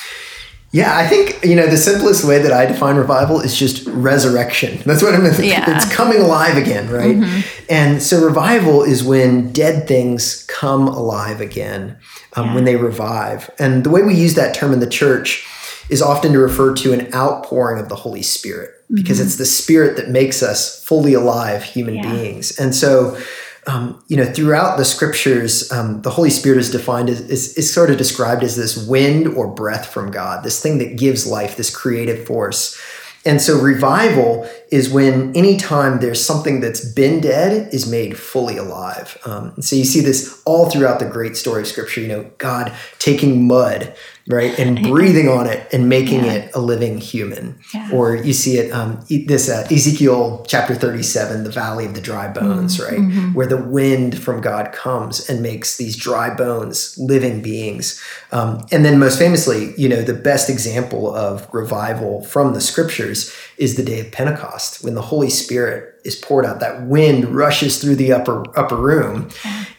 Yeah, 0.72 0.96
I 0.96 1.06
think 1.06 1.44
you 1.44 1.54
know 1.54 1.66
the 1.66 1.76
simplest 1.76 2.24
way 2.24 2.38
that 2.38 2.50
I 2.50 2.64
define 2.64 2.96
revival 2.96 3.40
is 3.40 3.54
just 3.54 3.86
resurrection. 3.86 4.80
That's 4.86 5.02
what 5.02 5.14
I'm. 5.14 5.22
Yeah. 5.42 5.76
It's 5.76 5.92
coming 5.92 6.20
alive 6.20 6.56
again, 6.56 6.88
right? 6.90 7.16
Mm-hmm. 7.16 7.66
And 7.68 8.02
so 8.02 8.24
revival 8.24 8.82
is 8.82 9.04
when 9.04 9.52
dead 9.52 9.86
things 9.86 10.44
come 10.46 10.88
alive 10.88 11.40
again, 11.40 11.98
um, 12.34 12.46
yeah. 12.46 12.54
when 12.54 12.64
they 12.64 12.76
revive. 12.76 13.50
And 13.58 13.84
the 13.84 13.90
way 13.90 14.02
we 14.02 14.14
use 14.14 14.34
that 14.34 14.54
term 14.54 14.72
in 14.72 14.80
the 14.80 14.88
church 14.88 15.46
is 15.90 16.00
often 16.00 16.32
to 16.32 16.38
refer 16.38 16.74
to 16.74 16.92
an 16.92 17.12
outpouring 17.12 17.80
of 17.80 17.88
the 17.88 17.96
Holy 17.96 18.22
Spirit 18.22 18.70
because 18.92 19.18
mm-hmm. 19.18 19.26
it's 19.26 19.36
the 19.36 19.44
Spirit 19.44 19.96
that 19.96 20.08
makes 20.08 20.42
us 20.42 20.82
fully 20.84 21.12
alive 21.12 21.62
human 21.62 21.96
yeah. 21.96 22.12
beings. 22.12 22.58
And 22.58 22.74
so 22.74 23.18
um, 23.66 24.02
you 24.09 24.16
know, 24.16 24.25
throughout 24.25 24.76
the 24.76 24.85
scriptures, 24.85 25.71
um, 25.71 26.02
the 26.02 26.11
Holy 26.11 26.31
Spirit 26.31 26.59
is 26.59 26.71
defined 26.71 27.09
as 27.09 27.21
is, 27.21 27.57
is 27.57 27.73
sort 27.73 27.90
of 27.90 27.97
described 27.97 28.42
as 28.42 28.57
this 28.57 28.76
wind 28.88 29.28
or 29.28 29.47
breath 29.47 29.87
from 29.87 30.11
God, 30.11 30.42
this 30.42 30.61
thing 30.61 30.78
that 30.78 30.97
gives 30.97 31.26
life, 31.26 31.57
this 31.57 31.75
creative 31.75 32.26
force. 32.26 32.81
And 33.25 33.40
so 33.40 33.61
revival 33.61 34.49
is 34.73 34.90
when 34.90 35.37
anytime 35.37 36.00
there's 36.00 36.25
something 36.25 36.61
that's 36.61 36.85
been 36.85 37.21
dead 37.21 37.73
is 37.73 37.88
made 37.88 38.19
fully 38.19 38.57
alive. 38.57 39.16
Um, 39.25 39.54
so 39.61 39.76
you 39.76 39.85
see 39.85 40.00
this 40.00 40.42
all 40.45 40.69
throughout 40.69 40.99
the 40.99 41.07
great 41.07 41.37
story 41.37 41.62
of 41.62 41.69
scripture, 41.69 42.00
you 42.00 42.09
know, 42.09 42.28
God 42.38 42.73
taking 42.99 43.47
mud 43.47 43.95
right? 44.28 44.56
And 44.58 44.80
breathing 44.82 45.28
on 45.28 45.46
it 45.46 45.66
and 45.72 45.88
making 45.88 46.24
yeah. 46.24 46.32
it 46.32 46.54
a 46.54 46.60
living 46.60 46.98
human. 46.98 47.58
Yeah. 47.74 47.90
Or 47.92 48.16
you 48.16 48.32
see 48.32 48.58
it, 48.58 48.72
um, 48.72 49.04
this 49.08 49.48
uh, 49.48 49.66
Ezekiel 49.70 50.44
chapter 50.48 50.74
37, 50.74 51.44
the 51.44 51.50
valley 51.50 51.86
of 51.86 51.94
the 51.94 52.00
dry 52.00 52.28
bones, 52.32 52.78
mm-hmm. 52.78 52.90
right? 52.90 53.00
Mm-hmm. 53.00 53.34
Where 53.34 53.46
the 53.46 53.62
wind 53.62 54.18
from 54.18 54.40
God 54.40 54.72
comes 54.72 55.28
and 55.28 55.42
makes 55.42 55.76
these 55.76 55.96
dry 55.96 56.34
bones 56.34 56.96
living 56.98 57.42
beings. 57.42 58.02
Um, 58.30 58.64
and 58.70 58.84
then 58.84 58.98
most 58.98 59.18
famously, 59.18 59.74
you 59.76 59.88
know, 59.88 60.02
the 60.02 60.14
best 60.14 60.48
example 60.48 61.14
of 61.14 61.48
revival 61.52 62.22
from 62.24 62.54
the 62.54 62.60
scriptures 62.60 63.34
is 63.56 63.76
the 63.76 63.82
day 63.82 64.00
of 64.00 64.12
Pentecost 64.12 64.84
when 64.84 64.94
the 64.94 65.02
Holy 65.02 65.30
Spirit 65.30 65.91
is 66.04 66.16
poured 66.16 66.44
out. 66.44 66.61
That 66.61 66.82
wind 66.82 67.35
rushes 67.35 67.80
through 67.80 67.97
the 67.97 68.12
upper 68.12 68.44
upper 68.59 68.76
room, 68.76 69.28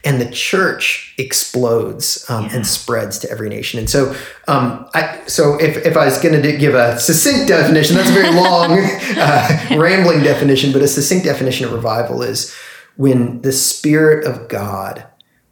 and 0.03 0.22
the 0.22 0.30
church 0.30 1.13
explodes 1.18 2.30
um, 2.30 2.46
yeah. 2.46 2.56
and 2.56 2.68
spreads 2.68 3.20
to 3.20 3.32
every 3.32 3.50
nation. 3.50 3.80
And 3.80 3.89
so, 3.89 4.15
um, 4.48 4.88
I 4.94 5.22
so 5.27 5.60
if 5.60 5.77
if 5.86 5.98
I 5.98 6.06
was 6.06 6.20
going 6.20 6.42
to 6.42 6.58
give 6.58 6.75
a 6.75 7.00
succinct 7.00 7.48
definition, 7.48 7.96
that's 7.96 8.10
a 8.10 8.13
very 8.13 8.34
long, 8.34 8.72
uh, 9.18 9.77
rambling 9.77 10.24
definition, 10.24 10.72
but 10.72 10.82
a 10.82 10.88
succinct 10.88 11.25
definition 11.25 11.65
of 11.65 11.74
revival 11.74 12.22
is 12.22 12.53
when 12.96 13.42
the 13.42 13.51
Spirit 13.51 14.25
of 14.25 14.48
God 14.48 15.06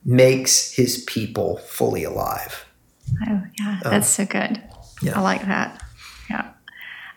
makes 0.06 0.72
His 0.72 1.04
people 1.06 1.58
fully 1.58 2.04
alive. 2.04 2.66
Oh 3.28 3.42
yeah, 3.60 3.80
that's 3.84 4.20
um, 4.20 4.26
so 4.26 4.26
good. 4.26 4.62
Yeah. 5.02 5.18
I 5.18 5.22
like 5.22 5.46
that. 5.46 5.82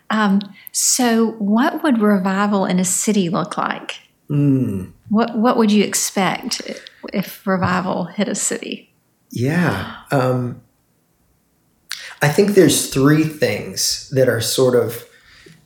Um, 0.09 0.41
so, 0.71 1.31
what 1.39 1.83
would 1.83 1.99
revival 1.99 2.65
in 2.65 2.79
a 2.79 2.85
city 2.85 3.29
look 3.29 3.57
like? 3.57 3.99
Mm. 4.29 4.91
What 5.09 5.37
What 5.37 5.57
would 5.57 5.71
you 5.71 5.83
expect 5.83 6.61
if 7.13 7.45
revival 7.45 8.05
hit 8.05 8.27
a 8.27 8.35
city? 8.35 8.91
Yeah, 9.31 9.95
um, 10.11 10.61
I 12.21 12.29
think 12.29 12.51
there's 12.51 12.93
three 12.93 13.23
things 13.23 14.09
that 14.11 14.29
are 14.29 14.41
sort 14.41 14.75
of 14.75 15.05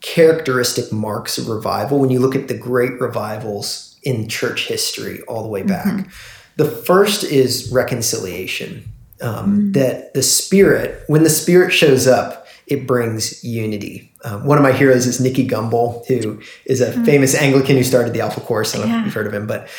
characteristic 0.02 0.92
marks 0.92 1.38
of 1.38 1.48
revival 1.50 2.00
when 2.00 2.10
you 2.10 2.20
look 2.20 2.36
at 2.36 2.48
the 2.48 2.58
great 2.58 3.00
revivals 3.00 3.98
in 4.04 4.28
church 4.28 4.68
history 4.68 5.22
all 5.24 5.44
the 5.44 5.50
way 5.50 5.64
back. 5.64 5.86
Mm-hmm. 5.86 6.10
The 6.56 6.66
first 6.66 7.24
is 7.24 7.72
reconciliation. 7.72 8.92
Um, 9.22 9.60
mm. 9.60 9.74
That 9.74 10.14
the 10.14 10.24
Spirit, 10.24 11.04
when 11.08 11.24
the 11.24 11.30
Spirit 11.30 11.72
shows 11.72 12.08
up, 12.08 12.48
it 12.68 12.88
brings 12.88 13.44
unity. 13.44 14.09
Um, 14.24 14.46
one 14.46 14.58
of 14.58 14.64
my 14.64 14.72
heroes 14.72 15.08
is 15.08 15.20
Nicky 15.20 15.48
Gumbel, 15.48 16.06
who 16.08 16.42
is 16.66 16.82
a 16.82 16.92
mm. 16.92 17.06
famous 17.06 17.34
Anglican 17.36 17.78
who 17.78 17.84
started 17.84 18.14
the 18.14 18.22
Alpha 18.22 18.42
Course. 18.42 18.76
I 18.76 18.80
don't 18.80 18.88
yeah. 18.88 18.94
know 18.94 19.00
if 19.00 19.06
you've 19.06 19.14
heard 19.14 19.28
of 19.28 19.34
him, 19.34 19.48
but 19.48 19.70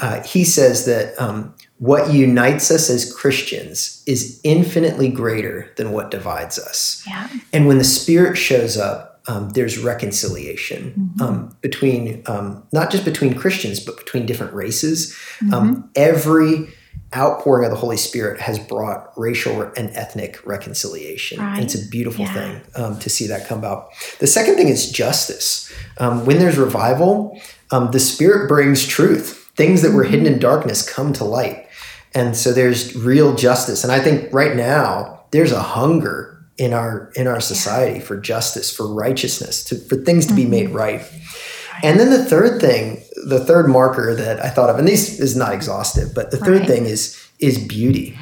uh, 0.00 0.22
he 0.22 0.44
says 0.44 0.86
that 0.86 1.20
um, 1.20 1.54
what 1.78 2.12
unites 2.12 2.70
us 2.70 2.88
as 2.88 3.12
Christians 3.12 4.02
is 4.06 4.40
infinitely 4.44 5.08
greater 5.08 5.70
than 5.76 5.92
what 5.92 6.10
divides 6.10 6.58
us. 6.58 7.02
Yeah. 7.06 7.28
And 7.52 7.66
when 7.66 7.78
the 7.78 7.84
Spirit 7.84 8.36
shows 8.36 8.78
up, 8.78 9.20
um, 9.28 9.50
there's 9.50 9.78
reconciliation 9.78 10.94
mm-hmm. 10.98 11.22
um, 11.22 11.56
between 11.60 12.22
um, 12.26 12.66
not 12.72 12.90
just 12.90 13.04
between 13.04 13.34
Christians, 13.34 13.78
but 13.78 13.96
between 13.96 14.26
different 14.26 14.52
races. 14.52 15.16
Um, 15.52 15.76
mm-hmm. 15.76 15.80
every 15.94 16.68
outpouring 17.14 17.64
of 17.64 17.70
the 17.70 17.76
Holy 17.76 17.96
Spirit 17.96 18.40
has 18.40 18.58
brought 18.58 19.12
racial 19.16 19.62
and 19.76 19.90
ethnic 19.90 20.44
reconciliation. 20.46 21.38
Right. 21.38 21.56
And 21.56 21.64
it's 21.64 21.74
a 21.74 21.88
beautiful 21.88 22.24
yeah. 22.24 22.32
thing 22.32 22.62
um, 22.74 22.98
to 23.00 23.10
see 23.10 23.26
that 23.26 23.46
come 23.46 23.58
about. 23.58 23.90
The 24.18 24.26
second 24.26 24.56
thing 24.56 24.68
is 24.68 24.90
justice. 24.90 25.72
Um, 25.98 26.24
when 26.24 26.38
there's 26.38 26.56
revival, 26.56 27.40
um, 27.70 27.90
the 27.90 28.00
Spirit 28.00 28.48
brings 28.48 28.86
truth. 28.86 29.50
Things 29.56 29.82
that 29.82 29.92
were 29.92 30.04
hidden 30.04 30.26
in 30.26 30.38
darkness 30.38 30.88
come 30.88 31.12
to 31.14 31.24
light. 31.24 31.68
And 32.14 32.36
so 32.36 32.52
there's 32.52 32.94
real 32.96 33.34
justice. 33.34 33.84
And 33.84 33.92
I 33.92 34.00
think 34.00 34.32
right 34.32 34.56
now 34.56 35.24
there's 35.30 35.52
a 35.52 35.62
hunger 35.62 36.32
in 36.58 36.72
our 36.72 37.10
in 37.16 37.26
our 37.26 37.40
society 37.40 37.98
yeah. 37.98 38.04
for 38.04 38.16
justice, 38.16 38.74
for 38.74 38.86
righteousness, 38.86 39.64
to, 39.64 39.76
for 39.76 39.96
things 39.96 40.26
to 40.26 40.32
mm-hmm. 40.32 40.42
be 40.42 40.48
made 40.48 40.70
right. 40.70 41.02
And 41.82 41.98
then 41.98 42.10
the 42.10 42.24
third 42.24 42.60
thing, 42.60 43.02
the 43.26 43.44
third 43.44 43.68
marker 43.68 44.14
that 44.14 44.44
I 44.44 44.48
thought 44.48 44.70
of, 44.70 44.78
and 44.78 44.86
this 44.86 45.18
is 45.18 45.36
not 45.36 45.52
exhaustive, 45.52 46.14
but 46.14 46.30
the 46.30 46.36
third 46.36 46.60
right. 46.60 46.68
thing 46.68 46.86
is 46.86 47.18
is 47.38 47.58
beauty. 47.58 48.18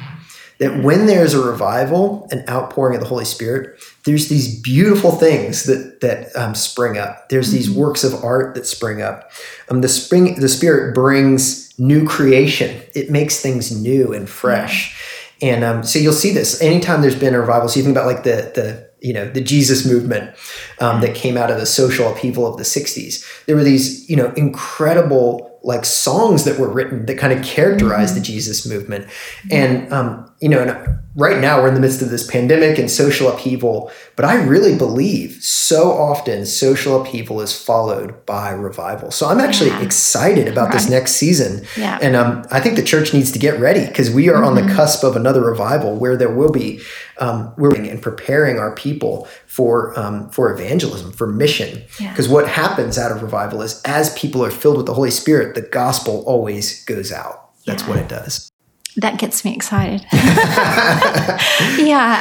That 0.59 0.83
when 0.83 1.07
there's 1.07 1.33
a 1.33 1.43
revival, 1.43 2.27
an 2.29 2.43
outpouring 2.47 2.93
of 2.95 3.01
the 3.01 3.07
Holy 3.07 3.25
Spirit, 3.25 3.81
there's 4.05 4.29
these 4.29 4.61
beautiful 4.61 5.11
things 5.11 5.63
that 5.63 6.01
that 6.01 6.35
um, 6.35 6.53
spring 6.53 6.97
up. 6.97 7.29
There's 7.29 7.47
mm-hmm. 7.47 7.55
these 7.57 7.71
works 7.71 8.03
of 8.03 8.23
art 8.23 8.55
that 8.55 8.67
spring 8.67 9.01
up. 9.01 9.31
Um, 9.69 9.81
the 9.81 9.89
spring, 9.89 10.39
the 10.39 10.49
Spirit 10.49 10.93
brings 10.93 11.77
new 11.79 12.07
creation. 12.07 12.81
It 12.93 13.09
makes 13.09 13.41
things 13.41 13.71
new 13.71 14.13
and 14.13 14.29
fresh. 14.29 14.97
And 15.41 15.63
um, 15.63 15.83
so 15.83 15.97
you'll 15.97 16.13
see 16.13 16.31
this 16.31 16.61
anytime 16.61 17.01
there's 17.01 17.19
been 17.19 17.33
a 17.33 17.39
revival. 17.39 17.67
So 17.67 17.79
you 17.79 17.83
think 17.83 17.97
about 17.97 18.05
like 18.05 18.23
the 18.23 18.51
the 18.53 18.90
you 19.01 19.13
know 19.13 19.29
the 19.29 19.41
Jesus 19.41 19.85
movement 19.85 20.35
um, 20.79 21.01
that 21.01 21.15
came 21.15 21.37
out 21.37 21.51
of 21.51 21.59
the 21.59 21.65
social 21.65 22.11
upheaval 22.11 22.47
of 22.47 22.57
the 22.57 22.63
'60s. 22.63 23.45
There 23.45 23.55
were 23.55 23.63
these 23.63 24.09
you 24.09 24.15
know 24.15 24.31
incredible 24.33 25.59
like 25.63 25.85
songs 25.85 26.45
that 26.45 26.59
were 26.59 26.69
written 26.69 27.05
that 27.05 27.17
kind 27.17 27.37
of 27.37 27.43
characterized 27.43 28.13
mm-hmm. 28.13 28.21
the 28.21 28.25
Jesus 28.25 28.65
movement, 28.65 29.07
and 29.49 29.91
um, 29.91 30.30
you 30.41 30.49
know, 30.49 30.59
and 30.59 30.99
right 31.15 31.39
now 31.39 31.61
we're 31.61 31.67
in 31.67 31.75
the 31.75 31.79
midst 31.79 32.01
of 32.01 32.09
this 32.09 32.25
pandemic 32.25 32.79
and 32.79 32.89
social 32.89 33.27
upheaval, 33.29 33.91
but 34.15 34.25
I 34.25 34.41
really 34.41 34.75
believe 34.75 35.33
so 35.33 35.91
often 35.91 36.47
social 36.47 36.99
upheaval 36.99 37.41
is 37.41 37.55
followed 37.55 38.25
by 38.25 38.49
revival. 38.49 39.11
So 39.11 39.27
I'm 39.27 39.39
actually 39.39 39.69
yeah. 39.69 39.83
excited 39.83 40.47
about 40.47 40.69
right. 40.69 40.73
this 40.73 40.89
next 40.89 41.11
season. 41.11 41.65
Yeah. 41.77 41.99
And 42.01 42.15
um, 42.15 42.43
I 42.49 42.59
think 42.59 42.75
the 42.75 42.83
church 42.83 43.13
needs 43.13 43.31
to 43.33 43.39
get 43.39 43.59
ready 43.59 43.85
because 43.85 44.09
we 44.09 44.29
are 44.29 44.37
mm-hmm. 44.37 44.45
on 44.45 44.55
the 44.55 44.61
mm-hmm. 44.61 44.75
cusp 44.75 45.03
of 45.03 45.15
another 45.15 45.41
revival 45.41 45.95
where 45.95 46.17
there 46.17 46.33
will 46.33 46.51
be, 46.51 46.81
um, 47.19 47.53
we're 47.55 47.75
and 47.75 48.01
preparing 48.01 48.57
our 48.57 48.73
people 48.73 49.27
for, 49.45 49.97
um, 49.99 50.27
for 50.31 50.51
evangelism, 50.51 51.11
for 51.11 51.27
mission. 51.27 51.83
Because 51.99 52.27
yeah. 52.27 52.33
what 52.33 52.47
happens 52.47 52.97
out 52.97 53.11
of 53.11 53.21
revival 53.21 53.61
is 53.61 53.79
as 53.85 54.11
people 54.17 54.43
are 54.43 54.51
filled 54.51 54.77
with 54.77 54.87
the 54.87 54.95
Holy 54.95 55.11
Spirit, 55.11 55.53
the 55.53 55.61
gospel 55.61 56.23
always 56.25 56.83
goes 56.85 57.11
out. 57.11 57.49
That's 57.65 57.85
what 57.85 57.99
it 57.99 58.09
does 58.09 58.50
that 58.97 59.19
gets 59.19 59.45
me 59.45 59.55
excited. 59.55 60.05
yeah, 60.11 61.39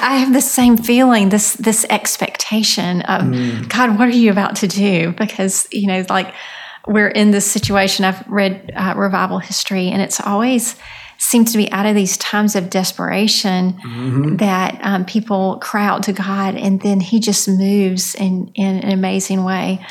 I 0.02 0.18
have 0.18 0.32
the 0.32 0.40
same 0.40 0.76
feeling, 0.76 1.30
this 1.30 1.54
this 1.54 1.84
expectation 1.90 3.02
of 3.02 3.22
mm. 3.22 3.68
God, 3.68 3.98
what 3.98 4.08
are 4.08 4.16
you 4.16 4.30
about 4.30 4.56
to 4.56 4.68
do? 4.68 5.12
Because 5.12 5.66
you 5.72 5.88
know, 5.88 6.04
like 6.08 6.34
we're 6.86 7.08
in 7.08 7.30
this 7.30 7.50
situation. 7.50 8.04
I've 8.04 8.26
read 8.28 8.72
uh, 8.74 8.94
revival 8.96 9.38
history, 9.38 9.88
and 9.88 10.00
it's 10.00 10.20
always 10.20 10.76
seems 11.18 11.52
to 11.52 11.58
be 11.58 11.70
out 11.70 11.84
of 11.84 11.94
these 11.94 12.16
times 12.16 12.56
of 12.56 12.70
desperation 12.70 13.74
mm-hmm. 13.74 14.36
that 14.36 14.78
um, 14.82 15.04
people 15.04 15.58
cry 15.58 15.84
out 15.84 16.02
to 16.04 16.12
God, 16.12 16.54
and 16.54 16.80
then 16.80 17.00
He 17.00 17.20
just 17.20 17.48
moves 17.48 18.14
in 18.14 18.50
in 18.54 18.78
an 18.78 18.92
amazing 18.92 19.44
way. 19.44 19.84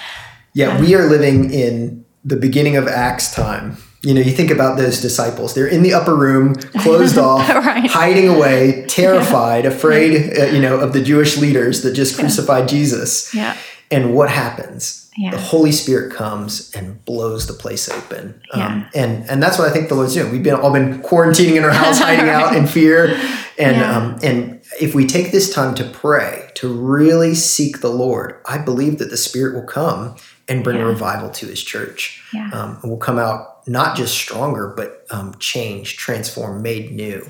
Yeah, 0.53 0.69
um, 0.69 0.81
we 0.81 0.95
are 0.95 1.07
living 1.07 1.51
in 1.51 2.05
the 2.23 2.35
beginning 2.35 2.77
of 2.77 2.87
Acts 2.87 3.33
time 3.33 3.77
you 4.01 4.13
know, 4.13 4.21
you 4.21 4.31
think 4.31 4.49
about 4.49 4.77
those 4.77 5.01
disciples. 5.01 5.53
They're 5.53 5.67
in 5.67 5.83
the 5.83 5.93
upper 5.93 6.15
room, 6.15 6.55
closed 6.79 7.17
off, 7.17 7.47
right. 7.49 7.89
hiding 7.89 8.29
away, 8.29 8.85
terrified, 8.87 9.65
yeah. 9.65 9.71
afraid, 9.71 10.37
uh, 10.37 10.45
you 10.45 10.61
know, 10.61 10.79
of 10.79 10.93
the 10.93 11.01
Jewish 11.01 11.37
leaders 11.37 11.81
that 11.83 11.93
just 11.93 12.17
crucified 12.17 12.63
yeah. 12.63 12.77
Jesus. 12.77 13.33
Yeah. 13.33 13.57
And 13.91 14.13
what 14.13 14.29
happens? 14.29 15.09
Yeah. 15.17 15.31
The 15.31 15.39
Holy 15.39 15.71
Spirit 15.71 16.13
comes 16.13 16.71
and 16.75 17.03
blows 17.03 17.47
the 17.47 17.53
place 17.53 17.89
open. 17.89 18.41
Yeah. 18.55 18.67
Um, 18.67 18.89
and 18.93 19.29
and 19.29 19.43
that's 19.43 19.57
what 19.57 19.67
I 19.67 19.73
think 19.73 19.89
the 19.89 19.95
Lord's 19.95 20.13
doing. 20.13 20.31
We've 20.31 20.43
been 20.43 20.53
all 20.53 20.71
been 20.71 21.01
quarantining 21.01 21.55
in 21.57 21.63
our 21.63 21.71
house, 21.71 21.99
hiding 21.99 22.27
right. 22.27 22.35
out 22.35 22.55
in 22.55 22.67
fear. 22.67 23.19
And 23.57 23.77
yeah. 23.77 23.97
um, 23.97 24.19
and 24.23 24.61
if 24.79 24.95
we 24.95 25.05
take 25.05 25.31
this 25.31 25.53
time 25.53 25.75
to 25.75 25.83
pray, 25.83 26.51
to 26.55 26.71
really 26.71 27.35
seek 27.35 27.81
the 27.81 27.89
Lord, 27.89 28.39
I 28.45 28.59
believe 28.59 28.99
that 28.99 29.09
the 29.09 29.17
Spirit 29.17 29.55
will 29.55 29.67
come 29.67 30.15
and 30.47 30.63
bring 30.63 30.77
yeah. 30.77 30.83
a 30.83 30.87
revival 30.87 31.29
to 31.31 31.47
His 31.47 31.61
church. 31.61 32.23
Yeah. 32.31 32.49
Um, 32.53 32.79
and 32.81 32.91
we'll 32.91 32.97
come 32.99 33.19
out 33.19 33.58
not 33.69 33.95
just 33.95 34.15
stronger, 34.15 34.73
but 34.75 35.05
um, 35.11 35.35
changed, 35.39 35.99
transformed, 35.99 36.63
made 36.63 36.91
new. 36.91 37.29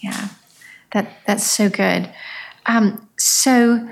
Yeah, 0.00 0.28
that 0.92 1.10
that's 1.26 1.44
so 1.44 1.68
good. 1.68 2.10
Um, 2.66 3.06
so 3.18 3.88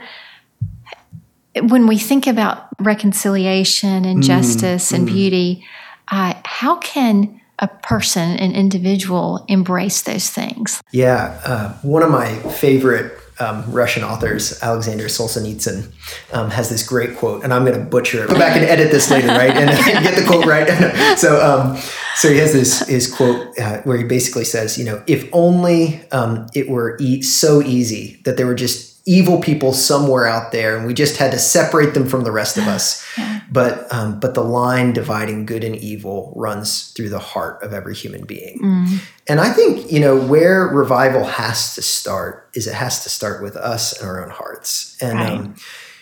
when 1.60 1.86
we 1.86 1.98
think 1.98 2.26
about 2.26 2.68
reconciliation 2.80 4.04
and 4.04 4.20
mm-hmm. 4.20 4.20
justice 4.22 4.90
mm, 4.90 4.96
and 4.96 5.06
beauty, 5.06 5.66
uh, 6.08 6.34
how 6.44 6.76
can 6.76 7.40
a 7.58 7.68
person, 7.68 8.38
an 8.38 8.52
individual, 8.52 9.44
embrace 9.48 10.02
those 10.02 10.30
things? 10.30 10.82
Yeah, 10.92 11.40
uh, 11.44 11.74
one 11.82 12.02
of 12.02 12.10
my 12.10 12.34
favorite 12.54 13.21
um, 13.42 13.64
Russian 13.70 14.04
authors, 14.04 14.62
Alexander 14.62 15.06
Solzhenitsyn, 15.06 15.90
um, 16.32 16.50
has 16.50 16.70
this 16.70 16.86
great 16.86 17.16
quote, 17.16 17.42
and 17.42 17.52
I'm 17.52 17.64
going 17.64 17.78
to 17.78 17.84
butcher 17.84 18.22
it. 18.22 18.28
Go 18.28 18.38
back 18.38 18.56
and 18.56 18.64
edit 18.64 18.90
this 18.90 19.10
later, 19.10 19.28
right, 19.28 19.50
and 19.50 19.70
get 20.04 20.14
the 20.14 20.24
quote 20.24 20.46
right. 20.46 20.68
so, 21.18 21.40
um, 21.44 21.76
so 22.14 22.30
he 22.30 22.38
has 22.38 22.52
this 22.52 22.86
his 22.86 23.12
quote 23.12 23.58
uh, 23.58 23.82
where 23.82 23.98
he 23.98 24.04
basically 24.04 24.44
says, 24.44 24.78
you 24.78 24.84
know, 24.84 25.02
if 25.06 25.28
only 25.32 26.00
um, 26.12 26.46
it 26.54 26.68
were 26.68 26.96
e- 27.00 27.22
so 27.22 27.60
easy 27.62 28.20
that 28.24 28.36
there 28.36 28.46
were 28.46 28.54
just 28.54 29.02
evil 29.04 29.40
people 29.40 29.72
somewhere 29.72 30.26
out 30.26 30.52
there, 30.52 30.76
and 30.76 30.86
we 30.86 30.94
just 30.94 31.16
had 31.16 31.32
to 31.32 31.38
separate 31.38 31.94
them 31.94 32.06
from 32.06 32.22
the 32.22 32.32
rest 32.32 32.56
of 32.56 32.68
us. 32.68 33.04
Yeah. 33.18 33.40
But 33.52 33.92
um, 33.92 34.18
but 34.18 34.34
the 34.34 34.42
line 34.42 34.92
dividing 34.92 35.44
good 35.46 35.62
and 35.62 35.76
evil 35.76 36.32
runs 36.36 36.88
through 36.92 37.10
the 37.10 37.18
heart 37.18 37.62
of 37.62 37.72
every 37.72 37.94
human 37.94 38.24
being. 38.24 38.58
Mm. 38.60 39.00
And 39.28 39.40
I 39.40 39.50
think 39.50 39.92
you 39.92 40.00
know 40.00 40.16
where 40.16 40.66
revival 40.68 41.24
has 41.24 41.74
to 41.74 41.82
start 41.82 42.48
is 42.54 42.66
it 42.66 42.74
has 42.74 43.02
to 43.04 43.10
start 43.10 43.42
with 43.42 43.56
us 43.56 43.92
and 44.00 44.08
our 44.08 44.24
own 44.24 44.30
hearts, 44.30 44.96
and 45.00 45.18
Right. 45.18 45.32
um, 45.32 45.54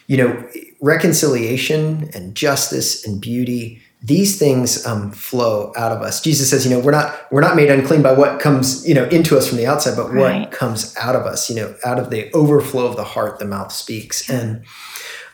you 0.07 0.17
know 0.17 0.49
reconciliation 0.81 2.11
and 2.15 2.35
justice 2.35 3.07
and 3.07 3.21
beauty. 3.21 3.83
These 4.03 4.39
things 4.39 4.87
um, 4.87 5.11
flow 5.13 5.75
out 5.77 5.93
of 5.93 6.01
us. 6.01 6.23
Jesus 6.23 6.49
says, 6.49 6.65
you 6.65 6.71
know, 6.71 6.81
we're 6.81 6.91
not 6.91 7.15
we're 7.31 7.43
not 7.43 7.55
made 7.55 7.69
unclean 7.71 8.01
by 8.01 8.13
what 8.15 8.41
comes, 8.41 8.89
you 8.89 8.95
know, 8.95 9.05
into 9.09 9.37
us 9.37 9.47
from 9.47 9.59
the 9.59 9.67
outside, 9.67 9.95
but 9.95 10.15
what 10.15 10.51
comes 10.53 10.97
out 10.97 11.15
of 11.15 11.27
us. 11.27 11.51
You 11.51 11.57
know, 11.57 11.75
out 11.85 11.99
of 11.99 12.09
the 12.09 12.33
overflow 12.33 12.87
of 12.87 12.97
the 12.97 13.05
heart, 13.05 13.39
the 13.39 13.45
mouth 13.45 13.73
speaks. 13.73 14.31
And 14.31 14.65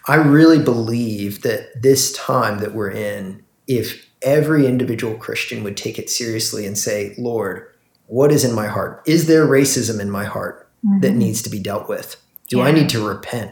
I 0.06 0.16
really 0.16 0.60
believe 0.60 1.42
that 1.42 1.82
this 1.82 2.12
time 2.12 2.58
that 2.58 2.74
we're 2.74 2.90
in, 2.90 3.44
if 3.66 4.08
every 4.22 4.66
individual 4.66 5.16
Christian 5.16 5.64
would 5.64 5.76
take 5.76 5.98
it 5.98 6.08
seriously 6.08 6.66
and 6.66 6.78
say, 6.78 7.14
Lord, 7.18 7.66
what 8.06 8.30
is 8.30 8.44
in 8.44 8.54
my 8.54 8.68
heart? 8.68 9.02
Is 9.06 9.26
there 9.26 9.46
racism 9.46 10.00
in 10.00 10.10
my 10.10 10.24
heart 10.24 10.70
that 11.00 11.08
mm-hmm. 11.08 11.18
needs 11.18 11.42
to 11.42 11.50
be 11.50 11.58
dealt 11.58 11.88
with? 11.88 12.16
Do 12.48 12.60
I 12.60 12.70
need 12.70 12.88
to 12.90 13.04
repent? 13.04 13.50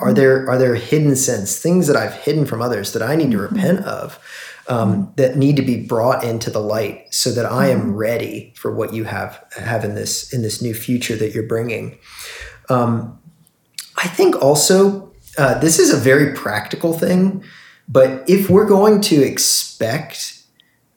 Are 0.00 0.08
mm-hmm. 0.08 0.14
there 0.14 0.50
are 0.50 0.58
there 0.58 0.74
hidden 0.74 1.14
sins, 1.14 1.58
things 1.58 1.86
that 1.86 1.96
I've 1.96 2.14
hidden 2.14 2.44
from 2.44 2.60
others 2.60 2.92
that 2.92 3.02
I 3.02 3.14
need 3.14 3.30
to 3.30 3.38
mm-hmm. 3.38 3.54
repent 3.54 3.80
of, 3.84 4.18
um, 4.68 5.12
that 5.16 5.36
need 5.36 5.54
to 5.56 5.62
be 5.62 5.86
brought 5.86 6.24
into 6.24 6.50
the 6.50 6.58
light, 6.58 7.06
so 7.14 7.30
that 7.30 7.46
I 7.46 7.68
am 7.68 7.94
ready 7.94 8.52
for 8.56 8.74
what 8.74 8.92
you 8.92 9.04
have 9.04 9.44
have 9.56 9.84
in 9.84 9.94
this 9.94 10.32
in 10.32 10.42
this 10.42 10.60
new 10.60 10.74
future 10.74 11.14
that 11.14 11.32
you're 11.32 11.46
bringing. 11.46 11.98
Um, 12.68 13.20
I 13.96 14.08
think 14.08 14.34
also 14.42 15.11
uh, 15.38 15.58
this 15.60 15.78
is 15.78 15.92
a 15.92 15.96
very 15.96 16.34
practical 16.34 16.92
thing, 16.92 17.42
but 17.88 18.28
if 18.28 18.50
we're 18.50 18.66
going 18.66 19.00
to 19.02 19.22
expect 19.22 20.42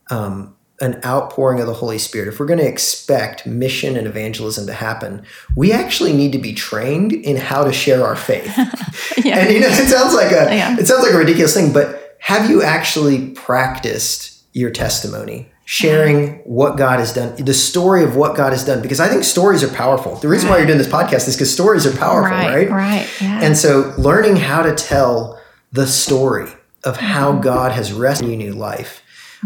um, 0.09 0.55
an 0.81 0.99
outpouring 1.05 1.59
of 1.61 1.67
the 1.67 1.73
Holy 1.73 1.97
Spirit, 1.97 2.27
if 2.27 2.39
we're 2.39 2.45
going 2.45 2.59
to 2.59 2.67
expect 2.67 3.45
mission 3.45 3.95
and 3.95 4.07
evangelism 4.07 4.67
to 4.67 4.73
happen, 4.73 5.25
we 5.55 5.71
actually 5.71 6.13
need 6.13 6.31
to 6.33 6.37
be 6.37 6.53
trained 6.53 7.13
in 7.13 7.37
how 7.37 7.63
to 7.63 7.71
share 7.73 8.05
our 8.05 8.15
faith. 8.15 8.53
Yeah. 9.23 9.39
And 9.39 9.53
you 9.53 9.59
know, 9.59 9.67
it 9.67 9.87
sounds 9.89 10.13
like 10.13 10.31
a 10.31 10.53
Yeah. 10.55 10.77
it 10.77 10.85
sounds 10.87 11.03
like 11.03 11.13
a 11.13 11.17
ridiculous 11.17 11.53
thing, 11.55 11.73
but 11.73 12.15
have 12.19 12.49
you 12.49 12.61
actually 12.61 13.29
practiced 13.31 14.43
your 14.53 14.69
testimony? 14.69 15.51
Sharing 15.67 16.41
what 16.43 16.77
God 16.77 16.99
has 16.99 17.11
done, 17.11 17.35
the 17.43 17.53
story 17.53 18.03
of 18.03 18.15
what 18.15 18.37
God 18.37 18.51
has 18.51 18.63
done, 18.63 18.83
because 18.83 18.99
I 18.99 19.07
think 19.07 19.23
stories 19.23 19.63
are 19.63 19.73
powerful. 19.73 20.15
The 20.15 20.27
reason 20.27 20.47
why 20.47 20.57
you're 20.57 20.67
doing 20.67 20.77
this 20.77 20.87
podcast 20.87 21.27
is 21.27 21.35
because 21.35 21.51
stories 21.51 21.87
are 21.87 21.97
powerful, 21.97 22.37
right, 22.37 22.69
right? 22.69 22.69
right, 22.69 23.09
yeah. 23.19 23.39
And 23.41 23.57
so 23.57 23.91
learning 23.97 24.35
how 24.35 24.61
to 24.61 24.75
tell 24.75 25.41
the 25.71 25.87
story 25.87 26.51
of 26.83 26.97
how 26.97 27.31
mm-hmm. 27.31 27.41
God 27.41 27.71
has 27.71 27.91
rescued 27.91 28.29
you 28.29 28.37
new 28.37 28.53
life. 28.53 29.01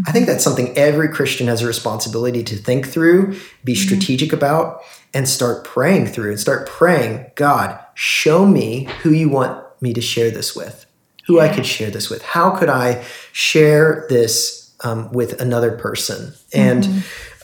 I 0.07 0.11
think 0.11 0.27
that's 0.27 0.43
something 0.43 0.77
every 0.77 1.09
Christian 1.09 1.47
has 1.47 1.61
a 1.61 1.67
responsibility 1.67 2.43
to 2.43 2.55
think 2.55 2.87
through, 2.87 3.39
be 3.63 3.73
mm-hmm. 3.73 3.81
strategic 3.81 4.33
about, 4.33 4.81
and 5.13 5.27
start 5.27 5.63
praying 5.63 6.07
through 6.07 6.31
and 6.31 6.39
start 6.39 6.67
praying, 6.67 7.31
God, 7.35 7.79
show 7.95 8.45
me 8.45 8.87
who 9.01 9.11
you 9.11 9.29
want 9.29 9.63
me 9.81 9.93
to 9.93 10.01
share 10.01 10.31
this 10.31 10.55
with, 10.55 10.85
who 11.27 11.39
I 11.39 11.53
could 11.53 11.65
share 11.65 11.89
this 11.89 12.09
with. 12.09 12.21
How 12.21 12.51
could 12.51 12.69
I 12.69 13.03
share 13.31 14.05
this 14.09 14.68
um, 14.83 15.11
with 15.11 15.39
another 15.41 15.71
person? 15.77 16.33
And 16.53 16.85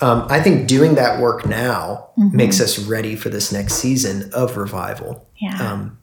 um, 0.02 0.26
I 0.30 0.42
think 0.42 0.68
doing 0.68 0.96
that 0.96 1.20
work 1.20 1.46
now 1.46 2.10
makes 2.18 2.60
us 2.60 2.80
ready 2.80 3.16
for 3.16 3.30
this 3.30 3.52
next 3.52 3.76
season 3.76 4.30
of 4.34 4.58
revival 4.58 5.28
yeah. 5.38 5.72
um, 5.72 5.98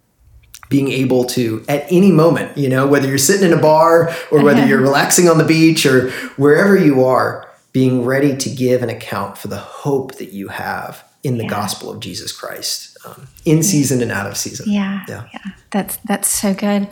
being 0.68 0.90
able 0.90 1.24
to 1.24 1.62
at 1.68 1.84
any 1.90 2.10
moment 2.10 2.56
you 2.56 2.68
know 2.68 2.86
whether 2.86 3.06
you're 3.06 3.18
sitting 3.18 3.50
in 3.50 3.58
a 3.58 3.60
bar 3.60 4.10
or 4.30 4.42
whether 4.42 4.64
you're 4.68 4.80
relaxing 4.80 5.28
on 5.28 5.36
the 5.38 5.44
beach 5.44 5.84
or 5.84 6.10
wherever 6.36 6.76
you 6.76 7.04
are 7.04 7.46
being 7.72 8.04
ready 8.04 8.34
to 8.36 8.48
give 8.50 8.82
an 8.82 8.88
account 8.88 9.36
for 9.36 9.48
the 9.48 9.58
hope 9.58 10.14
that 10.16 10.32
you 10.32 10.48
have 10.48 11.04
in 11.22 11.36
the 11.36 11.44
Yeah. 11.44 11.50
gospel 11.50 11.90
of 11.90 12.00
jesus 12.00 12.32
christ 12.32 12.96
um, 13.04 13.28
in 13.44 13.62
season 13.62 14.00
and 14.00 14.10
out 14.10 14.26
of 14.26 14.36
season 14.36 14.66
Yeah, 14.70 15.04
Yeah. 15.08 15.24
That's 15.70 15.96
that's 16.04 16.28
so 16.28 16.54
good. 16.54 16.88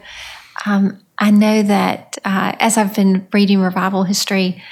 Um, 0.67 1.01
I 1.21 1.31
know 1.31 1.63
that 1.63 2.19
uh, 2.25 2.57
as 2.59 2.79
I've 2.79 2.95
been 2.97 3.29
reading 3.33 3.61
revival 3.61 4.05
history, 4.05 4.63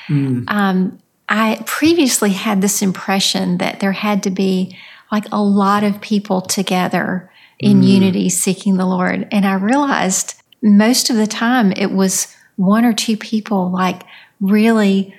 um, 0.49 0.99
I 1.29 1.63
previously 1.67 2.31
had 2.31 2.63
this 2.63 2.81
impression 2.83 3.59
that 3.59 3.81
there 3.81 3.93
had 3.93 4.23
to 4.23 4.31
be 4.31 4.77
like 5.13 5.27
a 5.31 5.43
lot 5.43 5.85
of 5.85 6.01
people 6.01 6.41
together 6.41 7.31
in 7.59 7.83
unity 7.83 8.29
seeking 8.31 8.77
the 8.79 8.87
Lord, 8.87 9.29
and 9.31 9.45
I 9.47 9.55
realized 9.55 10.41
most 10.63 11.11
of 11.11 11.17
the 11.17 11.27
time 11.27 11.73
it 11.73 11.93
was 11.93 12.35
one 12.57 12.85
or 12.85 12.93
two 12.93 13.17
people 13.17 13.71
like 13.71 14.03
really 14.41 15.15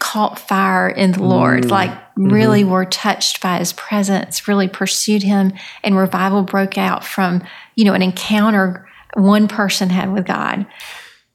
caught 0.00 0.38
fire 0.38 0.88
in 0.88 1.12
the 1.12 1.22
Lord, 1.22 1.70
like 1.70 1.90
really 2.16 2.64
were 2.64 2.84
touched 2.84 3.40
by 3.40 3.58
his 3.58 3.72
presence, 3.74 4.48
really 4.48 4.68
pursued 4.68 5.22
him, 5.22 5.52
and 5.82 5.96
revival 5.96 6.42
broke 6.42 6.76
out 6.78 7.04
from, 7.04 7.42
you 7.76 7.84
know, 7.84 7.94
an 7.94 8.02
encounter 8.02 8.88
one 9.14 9.48
person 9.48 9.90
had 9.90 10.12
with 10.12 10.26
God. 10.26 10.66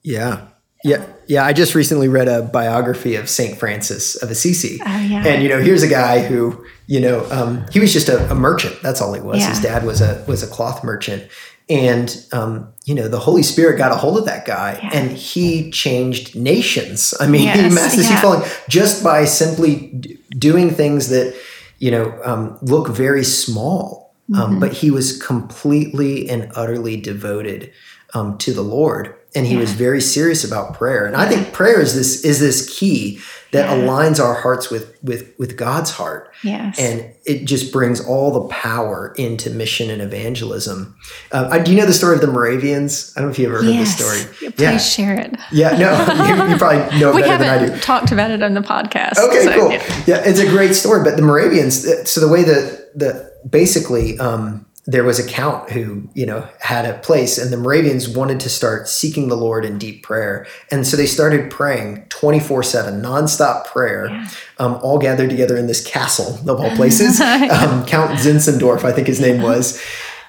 yeah. 0.03 0.47
Yeah. 0.85 1.05
Yeah. 1.27 1.43
I 1.43 1.51
just 1.51 1.75
recently 1.75 2.07
read 2.07 2.29
a 2.29 2.41
biography 2.41 3.15
of 3.15 3.29
saint 3.29 3.57
francis 3.59 4.15
of 4.23 4.31
assisi. 4.31 4.79
Oh, 4.81 4.99
yeah. 5.01 5.25
and 5.27 5.43
you 5.43 5.49
know 5.49 5.59
here's 5.59 5.83
a 5.83 5.89
guy 5.89 6.21
who 6.25 6.65
you 6.87 7.01
know 7.01 7.29
um, 7.31 7.65
he 7.69 7.81
was 7.81 7.91
just 7.91 8.07
a, 8.07 8.31
a 8.31 8.33
merchant. 8.35 8.81
That's 8.81 9.01
all 9.01 9.13
he 9.13 9.19
was. 9.19 9.43
His 9.43 9.59
dad 9.59 9.83
was 9.85 9.99
a 9.99 10.23
was 10.25 10.41
a 10.41 10.47
cloth 10.47 10.81
merchant. 10.85 11.29
And 11.67 12.25
um, 12.31 12.71
you 12.85 12.95
know 12.95 13.09
the 13.09 13.19
holy 13.19 13.43
spirit 13.43 13.77
got 13.77 13.91
a 13.91 13.95
hold 13.95 14.17
of 14.19 14.25
that 14.25 14.45
guy 14.45 14.79
Yeah. 14.81 14.89
and 14.93 15.11
he 15.11 15.69
changed 15.69 16.33
nations. 16.37 17.13
I 17.19 17.27
mean 17.27 17.41
he 17.41 17.47
Yes, 17.47 17.93
his 17.95 18.09
yeah. 18.09 18.21
following 18.21 18.49
just 18.69 19.03
by 19.03 19.25
simply 19.25 19.87
d- 19.99 20.17
doing 20.29 20.69
things 20.71 21.09
that 21.09 21.35
you 21.79 21.91
know 21.91 22.17
um, 22.23 22.57
look 22.61 22.87
very 22.87 23.25
small 23.25 24.08
Mm-hmm. 24.29 24.41
um, 24.41 24.59
but 24.59 24.73
he 24.73 24.91
was 24.91 25.21
completely 25.21 26.29
and 26.29 26.51
utterly 26.55 26.95
devoted 26.97 27.71
um, 28.13 28.37
to 28.39 28.53
the 28.53 28.61
lord 28.61 29.15
and 29.35 29.45
he 29.45 29.55
was 29.57 29.73
very 29.73 30.01
serious 30.01 30.43
about 30.43 30.73
prayer 30.73 31.05
and 31.05 31.15
i 31.15 31.27
think 31.27 31.51
prayer 31.53 31.79
is 31.81 31.95
this 31.95 32.23
is 32.23 32.39
this 32.39 32.77
key 32.79 33.19
that 33.51 33.65
Yeah. 33.67 33.83
aligns 33.83 34.19
our 34.23 34.35
hearts 34.35 34.69
with 34.69 34.95
with 35.03 35.33
with 35.39 35.57
god's 35.57 35.91
heart 35.91 36.31
Yes. 36.43 36.79
and 36.79 37.11
it 37.25 37.45
just 37.45 37.71
brings 37.73 37.99
all 38.05 38.31
the 38.31 38.47
power 38.47 39.13
into 39.17 39.49
mission 39.51 39.89
and 39.91 40.01
evangelism. 40.01 40.95
Uh, 41.31 41.57
do 41.59 41.69
you 41.71 41.77
know 41.77 41.85
the 41.85 41.93
story 41.93 42.15
of 42.15 42.21
the 42.21 42.27
Moravians? 42.27 43.13
I 43.15 43.19
don't 43.19 43.27
know 43.27 43.31
if 43.33 43.37
you 43.39 43.45
ever 43.47 43.57
heard 43.57 43.65
yes. 43.65 43.97
this 43.97 44.25
story. 44.25 44.49
Please 44.51 44.59
Yeah, 44.61 44.77
share 44.77 45.19
it. 45.19 45.35
yeah, 45.51 45.77
no, 45.77 45.91
you, 46.45 46.51
you 46.53 46.57
probably 46.57 46.97
know 46.99 47.13
We 47.13 47.21
better 47.21 47.43
than 47.43 47.63
I 47.71 47.75
do. 47.75 47.79
talked 47.81 48.11
about 48.13 48.31
it 48.31 48.41
on 48.41 48.53
the 48.55 48.61
podcast. 48.61 49.17
Okay, 49.19 49.43
so, 49.43 49.53
cool. 49.59 49.71
yeah. 49.71 50.03
Yeah. 50.07 50.21
it's 50.25 50.39
a 50.39 50.47
great 50.47 50.73
story. 50.75 51.03
But 51.03 51.17
the 51.17 51.21
Moravians, 51.21 51.85
uh, 51.85 52.03
so 52.05 52.19
the 52.21 52.29
way 52.29 52.43
that 52.43 52.78
the 52.99 53.31
basically 53.49 54.17
um, 54.19 54.65
there 54.85 55.03
was 55.03 55.19
a 55.19 55.27
count 55.27 55.69
who 55.71 56.09
you 56.13 56.25
know 56.25 56.47
had 56.59 56.85
a 56.85 56.97
place, 56.99 57.37
and 57.37 57.51
the 57.51 57.57
Moravians 57.57 58.09
wanted 58.09 58.39
to 58.41 58.49
start 58.49 58.87
seeking 58.87 59.27
the 59.27 59.37
Lord 59.37 59.65
in 59.65 59.77
deep 59.77 60.03
prayer, 60.03 60.47
and 60.71 60.85
so 60.85 60.97
they 60.97 61.05
started 61.05 61.51
praying 61.51 62.05
twenty 62.09 62.39
four 62.39 62.63
seven, 62.63 63.01
nonstop 63.01 63.65
prayer, 63.67 64.09
um, 64.57 64.79
all 64.81 64.97
gathered 64.97 65.29
together 65.29 65.57
in 65.57 65.67
this 65.67 65.85
castle 65.85 66.39
of 66.49 66.59
all 66.59 66.75
places. 66.75 67.21
um, 67.21 67.85
count 67.85 68.17
Zinzendorf, 68.19 68.83
I 68.83 68.91
think 68.91 69.07
his 69.07 69.21
name 69.21 69.41
was. 69.41 69.81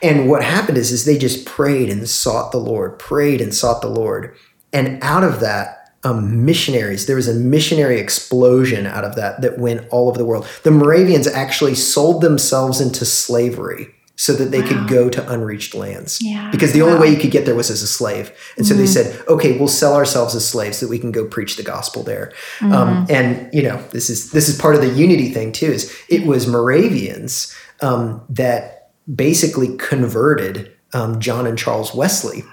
And 0.03 0.31
what 0.31 0.43
happened 0.43 0.79
is, 0.79 0.93
is 0.93 1.05
they 1.05 1.19
just 1.19 1.45
prayed 1.45 1.91
and 1.91 2.09
sought 2.09 2.53
the 2.53 2.59
Lord, 2.59 2.99
prayed 2.99 3.43
and 3.43 3.55
sought 3.55 3.83
the 3.83 3.89
Lord, 3.89 4.35
and 4.73 5.03
out 5.03 5.25
of 5.25 5.41
that 5.41 5.80
um, 6.05 6.45
missionaries. 6.45 7.07
There 7.07 7.17
was 7.17 7.29
a 7.29 7.35
missionary 7.35 7.99
explosion 7.99 8.87
out 8.87 9.05
of 9.05 9.17
that 9.17 9.43
that 9.43 9.59
went 9.59 9.87
all 9.91 10.09
over 10.09 10.19
the 10.19 10.25
world. 10.25 10.47
The 10.63 10.71
Moravians 10.71 11.27
actually 11.27 11.75
sold 11.75 12.23
themselves 12.23 12.81
into 12.81 13.05
slavery 13.05 13.95
so 14.21 14.35
that 14.35 14.51
they 14.51 14.61
could 14.61 14.87
go 14.87 15.09
to 15.09 15.33
unreached 15.33 15.75
lands. 15.75 16.19
Yeah. 16.21 16.51
Because 16.51 16.75
the 16.75 16.83
only 16.83 16.99
way 16.99 17.09
you 17.09 17.19
could 17.19 17.31
get 17.31 17.47
there 17.47 17.55
was 17.55 17.71
as 17.71 17.81
a 17.81 17.87
slave. 17.87 18.31
And 18.59 18.67
so 18.67 18.75
they 18.75 18.87
said, 18.87 19.27
okay, 19.29 19.57
we'll 19.57 19.67
sell 19.67 19.95
ourselves 19.95 20.35
as 20.35 20.47
slaves 20.47 20.77
so 20.77 20.85
that 20.85 20.91
we 20.91 20.99
can 20.99 21.11
go 21.11 21.27
preach 21.27 21.57
the 21.57 21.63
gospel 21.63 22.03
there. 22.03 22.31
Um, 22.61 23.07
and 23.09 23.49
you 23.55 23.63
know, 23.63 23.83
this 23.93 24.11
is 24.11 24.31
this 24.33 24.51
is 24.51 24.61
part 24.61 24.75
of 24.75 24.83
the 24.83 24.91
unity 24.91 25.31
thing 25.31 25.53
too. 25.53 25.73
Is 25.73 25.97
it 26.11 26.27
was 26.27 26.47
Moravians 26.47 27.57
um, 27.81 28.23
that 28.29 28.91
basically 29.15 29.75
converted 29.79 30.71
um, 30.93 31.19
John 31.19 31.47
and 31.47 31.57
Charles 31.57 31.95
Wesley, 31.95 32.45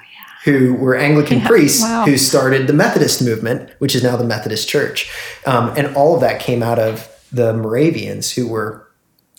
who 0.47 0.73
were 0.75 0.95
Anglican 0.95 1.41
priests 1.41 1.83
wow. 1.83 2.05
who 2.05 2.17
started 2.17 2.67
the 2.67 2.73
Methodist 2.73 3.21
movement, 3.21 3.69
which 3.79 3.93
is 3.93 4.01
now 4.01 4.15
the 4.15 4.23
Methodist 4.23 4.69
Church. 4.69 5.11
Um, 5.45 5.73
and 5.75 5.93
all 5.93 6.15
of 6.15 6.21
that 6.21 6.39
came 6.39 6.63
out 6.63 6.79
of 6.79 7.09
the 7.33 7.53
Moravians, 7.53 8.31
who 8.31 8.47
were 8.47 8.87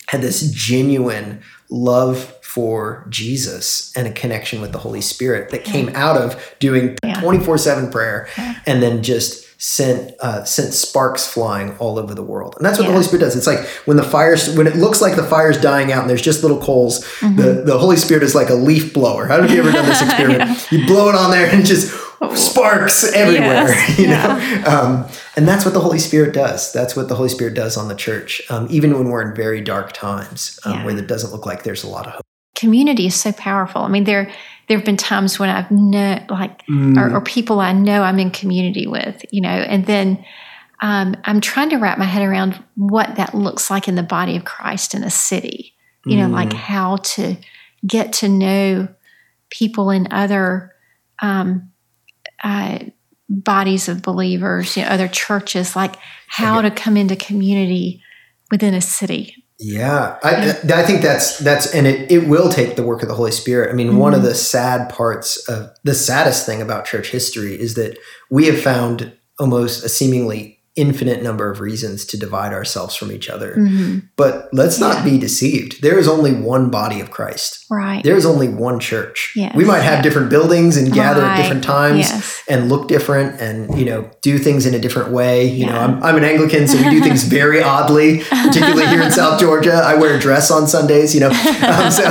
had 0.08 0.20
this 0.20 0.50
genuine 0.50 1.40
love 1.70 2.34
for 2.42 3.06
Jesus 3.08 3.90
and 3.96 4.06
a 4.06 4.12
connection 4.12 4.60
with 4.60 4.72
the 4.72 4.78
Holy 4.78 5.00
Spirit 5.00 5.50
that 5.50 5.64
came 5.64 5.90
out 5.94 6.18
of 6.18 6.54
doing 6.58 6.96
Yeah. 7.02 7.20
24/7 7.22 7.90
prayer 7.90 8.28
and 8.66 8.82
then 8.82 9.02
just 9.02 9.46
sent 9.60 10.12
uh, 10.20 10.44
sent 10.44 10.72
sparks 10.72 11.26
flying 11.26 11.76
all 11.78 11.98
over 11.98 12.14
the 12.14 12.22
world. 12.22 12.54
And 12.56 12.64
that's 12.64 12.78
what 12.78 12.86
the 12.86 12.92
Holy 12.92 13.04
Spirit 13.04 13.22
does. 13.22 13.36
It's 13.36 13.46
like 13.46 13.60
when 13.86 13.96
the 13.96 14.04
fires 14.04 14.54
when 14.56 14.66
it 14.68 14.76
looks 14.76 15.00
like 15.00 15.16
the 15.16 15.24
fire's 15.24 15.60
dying 15.60 15.90
out 15.92 16.02
and 16.02 16.08
there's 16.10 16.22
just 16.22 16.42
little 16.42 16.60
coals, 16.60 17.00
the, 17.20 17.62
the 17.66 17.76
Holy 17.78 17.96
Spirit 17.96 18.22
is 18.22 18.34
like 18.34 18.48
a 18.50 18.54
leaf 18.54 18.94
blower. 18.94 19.26
Know 19.26 19.42
if 19.42 19.50
you 19.50 19.58
ever 19.60 19.72
done 19.72 19.86
this 19.86 20.00
experiment. 20.08 20.66
You 20.72 20.86
blow 20.86 21.08
it 21.08 21.14
on 21.16 21.30
there 21.32 21.52
and 21.52 21.66
just 21.66 21.92
sparks 22.36 23.04
everywhere, 23.12 23.68
Yes, 23.68 23.98
you 23.98 24.06
know. 24.08 24.62
Um, 24.66 25.06
and 25.36 25.46
that's 25.46 25.64
what 25.64 25.74
the 25.74 25.80
Holy 25.80 25.98
Spirit 25.98 26.34
does. 26.34 26.72
That's 26.72 26.94
what 26.96 27.08
the 27.08 27.14
Holy 27.16 27.28
Spirit 27.28 27.54
does 27.54 27.76
on 27.76 27.88
the 27.88 27.94
church, 27.94 28.42
um, 28.50 28.66
even 28.70 28.96
when 28.96 29.08
we're 29.08 29.28
in 29.28 29.34
very 29.36 29.60
dark 29.60 29.92
times 29.92 30.58
um, 30.64 30.72
Yeah. 30.72 30.84
where 30.84 30.98
it 30.98 31.06
doesn't 31.06 31.30
look 31.32 31.46
like 31.46 31.62
there's 31.64 31.84
a 31.84 31.88
lot 31.88 32.06
of 32.06 32.12
hope. 32.14 32.24
Community 32.58 33.06
is 33.06 33.14
so 33.14 33.32
powerful. 33.32 33.82
I 33.82 33.88
mean, 33.88 34.04
there 34.04 34.30
there 34.68 34.76
have 34.76 34.84
been 34.84 34.96
times 34.96 35.38
when 35.38 35.48
I've 35.50 35.70
know 35.70 36.18
like 36.28 36.62
Mm. 36.68 36.98
or, 36.98 37.16
or 37.16 37.20
people 37.22 37.60
I 37.60 37.72
know 37.72 38.02
I'm 38.02 38.18
in 38.18 38.30
community 38.30 38.86
with, 38.86 39.24
you 39.30 39.40
know, 39.40 39.48
and 39.48 39.86
then 39.86 40.22
um, 40.82 41.16
I'm 41.24 41.40
trying 41.40 41.70
to 41.70 41.76
wrap 41.78 41.98
my 41.98 42.04
head 42.04 42.22
around 42.28 42.62
what 42.74 43.16
that 43.16 43.34
looks 43.34 43.70
like 43.70 43.88
in 43.88 43.94
the 43.94 44.02
body 44.02 44.36
of 44.36 44.44
Christ 44.44 44.94
in 44.94 45.02
a 45.02 45.10
city. 45.10 45.74
You 46.06 46.16
know, 46.18 46.28
like 46.28 46.50
Mm. 46.50 46.56
how 46.56 46.96
to 46.96 47.36
get 47.86 48.12
to 48.14 48.28
know 48.28 48.88
people 49.50 49.90
in 49.90 50.08
other 50.12 50.72
um, 51.20 51.70
uh, 52.42 52.78
bodies 53.28 53.88
of 53.88 54.02
believers, 54.02 54.76
you 54.76 54.82
know, 54.82 54.88
other 54.88 55.08
churches, 55.08 55.76
like 55.76 55.96
how 56.28 56.62
to 56.62 56.70
come 56.70 56.96
into 56.96 57.16
community 57.16 58.02
within 58.50 58.74
a 58.74 58.80
city. 58.80 59.44
Yeah, 59.60 60.18
I, 60.22 60.50
I 60.72 60.84
think 60.84 61.02
that's 61.02 61.38
that's 61.38 61.74
and 61.74 61.84
it, 61.84 62.12
it 62.12 62.28
will 62.28 62.48
take 62.48 62.76
the 62.76 62.84
work 62.84 63.02
of 63.02 63.08
the 63.08 63.14
Holy 63.14 63.32
Spirit. 63.32 63.70
I 63.70 63.74
mean, 63.74 63.96
one 63.96 64.14
of 64.14 64.20
mm-hmm. 64.20 64.28
the 64.28 64.34
sad 64.34 64.88
parts 64.88 65.48
of 65.48 65.70
the 65.82 65.94
saddest 65.94 66.46
thing 66.46 66.62
about 66.62 66.84
church 66.84 67.10
history 67.10 67.60
is 67.60 67.74
that 67.74 67.98
we 68.30 68.46
have 68.46 68.60
found 68.60 69.12
almost 69.40 69.84
a 69.84 69.88
seemingly 69.88 70.57
infinite 70.78 71.22
number 71.22 71.50
of 71.50 71.60
reasons 71.60 72.04
to 72.06 72.16
divide 72.16 72.52
ourselves 72.52 72.94
from 72.96 73.10
each 73.12 73.28
other. 73.28 73.54
Mhm. 73.58 74.02
But 74.16 74.48
let's 74.52 74.78
not 74.78 74.98
Yeah. 74.98 75.04
be 75.10 75.18
deceived. 75.18 75.82
There 75.82 75.98
is 75.98 76.06
only 76.08 76.32
one 76.32 76.70
body 76.70 77.00
of 77.00 77.10
Christ. 77.10 77.64
Right. 77.70 78.02
There 78.04 78.16
is 78.16 78.24
only 78.24 78.48
one 78.48 78.78
church. 78.80 79.32
Yes, 79.36 79.52
we 79.54 79.64
might 79.64 79.82
have 79.82 79.98
yeah. 79.98 80.02
different 80.02 80.30
buildings 80.30 80.76
and 80.76 80.92
gather 80.92 81.22
at 81.24 81.36
different 81.36 81.64
times 81.64 81.98
Yes. 82.10 82.36
and 82.48 82.68
look 82.70 82.88
different 82.88 83.40
and 83.40 83.78
you 83.78 83.84
know 83.84 84.06
do 84.22 84.38
things 84.38 84.64
in 84.66 84.74
a 84.74 84.78
different 84.78 85.10
way. 85.10 85.46
You 85.48 85.66
know, 85.66 85.76
I'm, 85.78 86.02
I'm 86.02 86.16
an 86.16 86.24
Anglican, 86.24 86.66
so 86.68 86.76
we 86.78 86.88
do 86.90 87.00
things 87.00 87.24
very 87.40 87.62
oddly, 87.62 88.22
particularly 88.30 88.86
here 88.86 89.02
in 89.02 89.10
South 89.10 89.38
Georgia. 89.40 89.74
I 89.84 89.94
wear 89.96 90.14
a 90.14 90.18
dress 90.18 90.50
on 90.50 90.66
Sundays. 90.68 91.14
You 91.14 91.20
know, 91.20 91.30
um, 91.72 91.90
so 91.90 92.06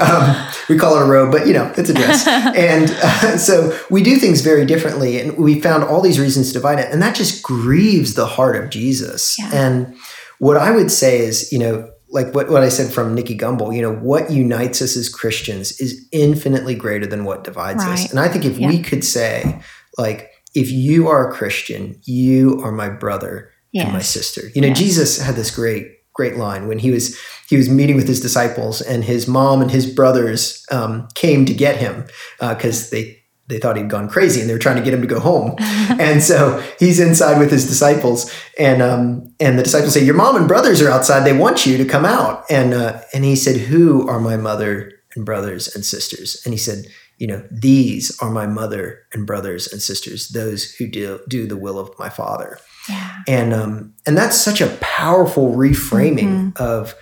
um, 0.00 0.36
we 0.68 0.76
call 0.78 0.96
it 0.96 1.02
a 1.02 1.04
robe, 1.06 1.30
but 1.32 1.46
you 1.46 1.52
know, 1.52 1.70
it's 1.76 1.90
a 1.90 1.94
dress. 1.94 2.26
and 2.26 2.90
uh, 3.02 3.36
so 3.36 3.76
we 3.90 4.02
do 4.02 4.16
things 4.16 4.40
very 4.40 4.64
differently, 4.64 5.20
and 5.20 5.36
we 5.36 5.60
found 5.60 5.84
all 5.84 6.00
these 6.00 6.18
reasons 6.18 6.48
to 6.48 6.52
divide 6.54 6.78
it, 6.78 6.88
and 6.92 7.02
that 7.02 7.14
just 7.14 7.42
grieves 7.42 8.11
the 8.14 8.26
heart 8.26 8.56
of 8.56 8.70
Jesus. 8.70 9.36
Yeah. 9.38 9.50
And 9.52 9.96
what 10.38 10.56
I 10.56 10.70
would 10.70 10.90
say 10.90 11.18
is, 11.20 11.52
you 11.52 11.58
know, 11.58 11.90
like 12.10 12.34
what, 12.34 12.50
what 12.50 12.62
I 12.62 12.68
said 12.68 12.92
from 12.92 13.14
Nicky 13.14 13.36
Gumbel, 13.36 13.74
you 13.74 13.80
know, 13.80 13.94
what 13.94 14.30
unites 14.30 14.82
us 14.82 14.96
as 14.96 15.08
Christians 15.08 15.80
is 15.80 16.06
infinitely 16.12 16.74
greater 16.74 17.06
than 17.06 17.24
what 17.24 17.44
divides 17.44 17.82
us. 17.84 18.10
And 18.10 18.20
I 18.20 18.28
think 18.28 18.44
if 18.44 18.58
Yeah. 18.58 18.68
we 18.68 18.82
could 18.82 19.02
say, 19.04 19.60
like, 19.96 20.30
if 20.54 20.70
you 20.70 21.08
are 21.08 21.30
a 21.30 21.32
Christian, 21.32 21.98
you 22.04 22.60
are 22.62 22.72
my 22.72 22.90
brother 22.90 23.50
and 23.74 23.92
my 23.94 24.02
sister. 24.02 24.42
You 24.54 24.60
know, 24.60 24.68
Yes. 24.68 24.78
Jesus 24.78 25.18
had 25.22 25.36
this 25.36 25.50
great, 25.50 25.86
great 26.12 26.36
line 26.36 26.68
when 26.68 26.78
he 26.78 26.90
was 26.90 27.16
he 27.48 27.56
was 27.56 27.68
meeting 27.70 27.96
with 27.96 28.08
his 28.08 28.20
disciples, 28.20 28.80
and 28.82 29.04
his 29.04 29.26
mom 29.28 29.60
and 29.62 29.70
his 29.70 29.86
brothers 29.86 30.64
um, 30.70 31.08
came 31.14 31.44
to 31.46 31.54
get 31.54 31.76
him 31.76 32.04
because 32.40 32.90
they 32.90 33.21
they 33.52 33.58
thought 33.58 33.76
he'd 33.76 33.90
gone 33.90 34.08
crazy 34.08 34.40
and 34.40 34.48
they 34.48 34.54
were 34.54 34.58
trying 34.58 34.76
to 34.76 34.82
get 34.82 34.94
him 34.94 35.02
to 35.02 35.06
go 35.06 35.20
home. 35.20 35.54
and 35.60 36.22
so 36.22 36.62
he's 36.78 36.98
inside 36.98 37.38
with 37.38 37.50
his 37.50 37.66
disciples, 37.66 38.32
and 38.58 38.80
um, 38.80 39.34
and 39.38 39.58
the 39.58 39.62
disciples 39.62 39.92
say, 39.92 40.02
"Your 40.02 40.14
mom 40.14 40.36
and 40.36 40.48
brothers 40.48 40.80
are 40.80 40.90
outside. 40.90 41.24
They 41.24 41.36
want 41.36 41.66
you 41.66 41.76
to 41.76 41.84
come 41.84 42.06
out." 42.06 42.44
And 42.50 42.72
uh, 42.72 43.02
and 43.12 43.24
he 43.24 43.36
said, 43.36 43.56
"Who 43.56 44.08
are 44.08 44.18
my 44.18 44.36
mother 44.36 44.92
and 45.14 45.26
brothers 45.26 45.74
and 45.74 45.84
sisters?" 45.84 46.40
And 46.44 46.54
he 46.54 46.58
said, 46.58 46.86
"You 47.18 47.26
know, 47.26 47.46
these 47.50 48.18
are 48.22 48.30
my 48.30 48.46
mother 48.46 49.00
and 49.12 49.26
brothers 49.26 49.70
and 49.70 49.82
sisters, 49.82 50.28
those 50.28 50.72
who 50.72 50.88
do 50.88 51.20
do 51.28 51.46
the 51.46 51.58
will 51.58 51.78
of 51.78 51.90
my 51.98 52.08
Father." 52.08 52.58
Yeah. 52.88 53.18
And 53.28 53.52
um, 53.52 53.94
and 54.06 54.16
that's 54.16 54.40
such 54.40 54.62
a 54.62 54.78
powerful 54.80 55.54
reframing 55.54 56.56
of 56.56 56.94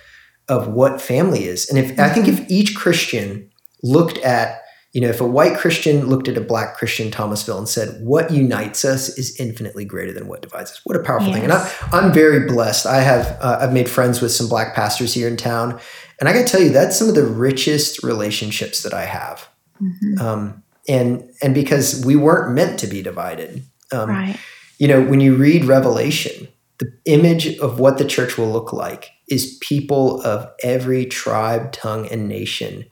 of 0.49 0.67
what 0.67 1.01
family 1.01 1.45
is. 1.45 1.69
And 1.69 1.79
if 1.79 1.97
I 1.97 2.09
think 2.09 2.27
if 2.27 2.49
each 2.51 2.75
Christian 2.75 3.49
looked 3.81 4.17
at 4.17 4.61
you 4.93 4.99
know, 4.99 5.07
if 5.07 5.21
a 5.21 5.27
white 5.27 5.57
Christian 5.57 6.07
looked 6.07 6.27
at 6.27 6.37
a 6.37 6.41
black 6.41 6.75
Christian 6.75 7.11
Thomasville 7.11 7.57
and 7.57 7.67
said, 7.69 8.01
"What 8.01 8.29
unites 8.31 8.83
us 8.83 9.09
is 9.17 9.39
infinitely 9.39 9.85
greater 9.85 10.11
than 10.11 10.27
what 10.27 10.41
divides 10.41 10.71
us." 10.71 10.81
What 10.83 10.97
a 10.97 11.03
powerful 11.03 11.31
thing! 11.31 11.43
And 11.43 11.53
I, 11.53 11.57
Yes. 11.63 11.75
I'm 11.93 12.11
very 12.11 12.45
blessed. 12.47 12.85
I 12.85 12.99
have 13.01 13.37
uh, 13.41 13.59
I've 13.61 13.73
made 13.73 13.89
friends 13.89 14.21
with 14.21 14.31
some 14.31 14.49
black 14.49 14.75
pastors 14.75 15.13
here 15.13 15.27
in 15.29 15.37
town, 15.37 15.79
and 16.19 16.27
I 16.27 16.33
got 16.33 16.45
to 16.45 16.51
tell 16.51 16.61
you 16.61 16.69
that's 16.69 16.97
some 16.97 17.07
of 17.07 17.15
the 17.15 17.23
richest 17.25 18.03
relationships 18.03 18.83
that 18.83 18.93
I 18.93 19.05
have. 19.05 19.47
Mhm. 19.81 20.19
Um, 20.19 20.63
and 20.89 21.23
and 21.41 21.53
because 21.53 22.05
we 22.05 22.15
weren't 22.15 22.53
meant 22.53 22.77
to 22.79 22.87
be 22.87 23.01
divided. 23.01 23.63
Um, 23.93 24.09
right. 24.09 24.37
you 24.77 24.87
know, 24.87 25.01
when 25.01 25.19
you 25.21 25.35
read 25.35 25.65
Revelation, 25.65 26.47
the 26.79 26.91
image 27.05 27.57
of 27.59 27.79
what 27.79 27.97
the 27.97 28.05
church 28.05 28.37
will 28.37 28.51
look 28.51 28.73
like 28.73 29.09
is 29.27 29.57
people 29.61 30.21
of 30.23 30.49
every 30.63 31.05
tribe, 31.05 31.71
tongue, 31.71 32.07
and 32.07 32.27
nation 32.27 32.85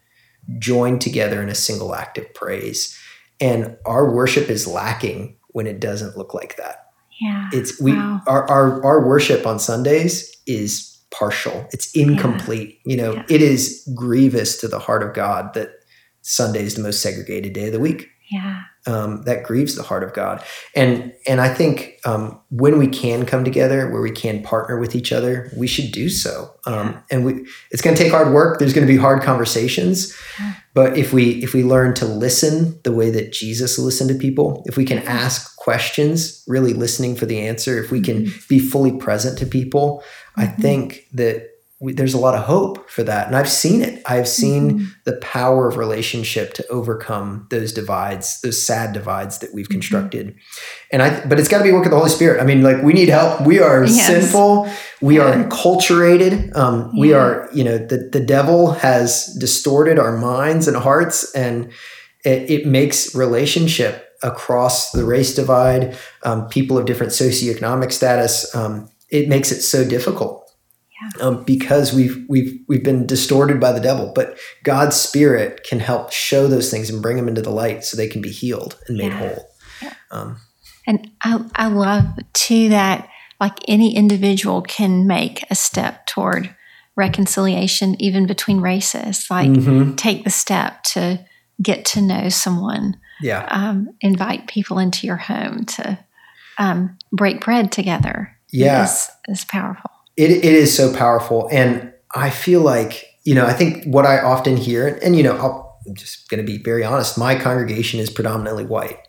joined 0.57 1.01
together 1.01 1.41
in 1.41 1.49
a 1.49 1.55
single 1.55 1.93
act 1.93 2.17
of 2.17 2.33
praise. 2.33 2.97
And 3.39 3.77
our 3.85 4.13
worship 4.13 4.49
is 4.49 4.67
lacking 4.67 5.37
when 5.49 5.67
it 5.67 5.79
doesn't 5.79 6.17
look 6.17 6.33
like 6.33 6.57
that. 6.57 6.85
Yeah. 7.21 7.49
It's 7.53 7.79
we 7.81 7.93
Wow. 7.93 8.21
our, 8.27 8.49
our 8.49 8.83
our 8.85 9.07
worship 9.07 9.45
on 9.45 9.59
Sundays 9.59 10.35
is 10.47 10.97
partial. 11.11 11.67
It's 11.71 11.91
incomplete. 11.95 12.79
You 12.85 12.97
know, 12.97 13.13
Yeah. 13.13 13.25
it 13.29 13.41
is 13.41 13.87
grievous 13.95 14.57
to 14.61 14.67
the 14.67 14.79
heart 14.79 15.03
of 15.03 15.13
God 15.13 15.53
that 15.53 15.69
Sunday 16.21 16.63
is 16.63 16.75
the 16.75 16.81
most 16.83 17.01
segregated 17.01 17.53
day 17.53 17.67
of 17.67 17.73
the 17.73 17.79
week 17.79 18.07
Yeah. 18.31 18.61
um, 18.87 19.23
that 19.23 19.43
grieves 19.43 19.75
the 19.75 19.83
heart 19.83 20.03
of 20.03 20.13
God. 20.13 20.43
And 20.75 21.13
and 21.27 21.41
I 21.41 21.53
think 21.53 21.99
um, 22.05 22.39
when 22.49 22.77
we 22.77 22.87
can 22.87 23.25
come 23.25 23.43
together, 23.43 23.89
where 23.91 24.01
we 24.01 24.11
can 24.11 24.41
partner 24.43 24.79
with 24.79 24.95
each 24.95 25.11
other, 25.11 25.51
we 25.57 25.67
should 25.67 25.91
do 25.91 26.09
so. 26.09 26.51
Um, 26.65 27.01
And 27.11 27.25
we, 27.25 27.45
it's 27.71 27.81
going 27.81 27.95
to 27.95 28.01
take 28.03 28.11
hard 28.11 28.33
work. 28.33 28.59
There's 28.59 28.73
going 28.73 28.87
to 28.87 28.93
be 28.93 28.99
hard 28.99 29.21
conversations. 29.23 30.15
Yeah. 30.39 30.53
But 30.73 30.97
if 30.97 31.11
we 31.13 31.43
if 31.43 31.53
we 31.53 31.63
learn 31.63 31.93
to 31.95 32.05
listen 32.05 32.79
the 32.83 32.91
way 32.93 33.09
that 33.11 33.33
Jesus 33.33 33.77
listened 33.79 34.09
to 34.11 34.15
people, 34.15 34.63
if 34.67 34.77
we 34.77 34.85
can 34.85 34.99
ask 34.99 35.55
questions, 35.57 36.43
really 36.47 36.73
listening 36.73 37.15
for 37.15 37.25
the 37.25 37.39
answer, 37.47 37.83
if 37.83 37.91
we 37.91 38.01
can 38.01 38.31
be 38.47 38.59
fully 38.59 38.91
present 38.97 39.37
to 39.39 39.45
people, 39.45 40.03
I 40.37 40.45
Mhm. 40.45 40.61
think 40.61 41.07
that 41.13 41.48
we, 41.81 41.93
there's 41.93 42.13
a 42.13 42.19
lot 42.19 42.35
of 42.35 42.43
hope 42.43 42.89
for 42.89 43.03
that. 43.03 43.27
And 43.27 43.35
I've 43.35 43.49
seen 43.49 43.81
it. 43.81 44.01
I've 44.05 44.27
seen 44.27 44.79
Mhm. 44.79 44.87
the 45.05 45.13
power 45.13 45.69
of 45.69 45.77
relationship 45.77 46.53
to 46.55 46.67
overcome 46.67 47.47
those 47.51 47.71
divides, 47.71 48.41
those 48.41 48.61
sad 48.65 48.91
divides 48.91 49.37
that 49.37 49.53
we've 49.53 49.67
Mhm. 49.69 49.71
constructed. 49.71 50.35
And 50.91 51.01
I, 51.01 51.25
but 51.25 51.39
it's 51.39 51.47
got 51.47 51.59
to 51.59 51.63
be 51.63 51.71
work 51.71 51.85
of 51.85 51.91
the 51.91 51.97
Holy 51.97 52.09
Spirit. 52.09 52.41
I 52.41 52.45
mean, 52.45 52.63
like 52.63 52.83
we 52.83 52.91
need 52.91 53.07
help. 53.09 53.41
We 53.45 53.59
are 53.59 53.85
Yes. 53.85 54.07
sinful. 54.07 54.67
We 55.01 55.19
are 55.19 55.33
enculturated. 55.33 56.55
Um, 56.55 56.91
We 56.99 57.11
Yeah. 57.11 57.17
are, 57.17 57.49
you 57.53 57.63
know, 57.63 57.77
the 57.77 58.09
the 58.11 58.19
devil 58.19 58.71
has 58.73 59.27
distorted 59.39 59.97
our 59.99 60.17
minds 60.17 60.67
and 60.67 60.75
hearts, 60.75 61.31
and 61.33 61.69
it, 62.25 62.49
it 62.49 62.65
makes 62.65 63.15
relationship 63.15 64.05
across 64.21 64.91
the 64.91 65.05
race 65.05 65.33
divide, 65.33 65.95
um, 66.23 66.47
people 66.49 66.77
of 66.77 66.85
different 66.85 67.13
socioeconomic 67.13 67.93
status. 67.93 68.53
Um, 68.53 68.89
it 69.09 69.29
makes 69.29 69.51
it 69.53 69.61
so 69.61 69.85
difficult 69.85 70.38
um, 71.21 71.43
because 71.43 71.93
we've 71.93 72.25
we've 72.29 72.59
we've 72.67 72.83
been 72.83 73.05
distorted 73.05 73.59
by 73.59 73.71
the 73.71 73.79
devil. 73.79 74.11
But 74.13 74.37
God's 74.63 74.95
Spirit 74.95 75.63
can 75.63 75.79
help 75.79 76.11
show 76.11 76.47
those 76.47 76.69
things 76.71 76.89
and 76.89 77.01
bring 77.01 77.17
them 77.17 77.27
into 77.27 77.41
the 77.41 77.49
light, 77.51 77.83
so 77.83 77.95
they 77.97 78.07
can 78.07 78.21
be 78.21 78.31
healed 78.31 78.77
and 78.87 78.97
made 78.97 79.11
Yeah. 79.11 79.19
whole. 79.19 79.49
Yeah. 79.81 79.93
Um, 80.11 80.37
And 80.87 81.09
I, 81.23 81.43
I 81.55 81.67
love 81.67 82.05
too 82.33 82.69
that 82.69 83.07
like 83.39 83.57
any 83.67 83.95
individual 83.95 84.61
can 84.61 85.07
make 85.07 85.45
a 85.49 85.55
step 85.55 86.05
toward 86.07 86.53
reconciliation 86.95 87.95
even 88.01 88.25
between 88.27 88.59
races. 88.61 89.27
Like 89.29 89.49
mhm. 89.49 89.95
take 89.97 90.23
the 90.23 90.29
step 90.29 90.83
to 90.95 91.25
get 91.61 91.85
to 91.85 92.01
know 92.01 92.29
someone, 92.29 92.97
Yeah, 93.21 93.45
um, 93.51 93.89
invite 94.01 94.47
people 94.47 94.79
into 94.79 95.07
your 95.07 95.17
home 95.17 95.65
to 95.65 95.99
um, 96.57 96.97
break 97.11 97.39
bread 97.43 97.71
together. 97.71 98.35
yeah. 98.51 98.83
is, 98.83 99.09
is 99.29 99.45
powerful. 99.45 99.91
It 100.19 100.31
it 100.31 100.43
is 100.63 100.75
so 100.75 100.93
powerful, 100.93 101.47
and 101.51 101.93
I 102.13 102.29
feel 102.29 102.61
like 102.61 103.05
you 103.23 103.35
know 103.35 103.45
I 103.45 103.53
think 103.53 103.85
what 103.85 104.05
I 104.05 104.19
often 104.19 104.57
hear, 104.57 104.99
and 105.03 105.15
you 105.15 105.23
know 105.23 105.35
I'll, 105.37 105.79
I'm 105.87 105.95
just 105.95 106.27
going 106.29 106.43
to 106.45 106.51
be 106.51 106.57
very 106.61 106.83
honest. 106.83 107.17
My 107.17 107.35
congregation 107.39 107.99
is 107.99 108.09
predominantly 108.09 108.65
white, 108.65 108.99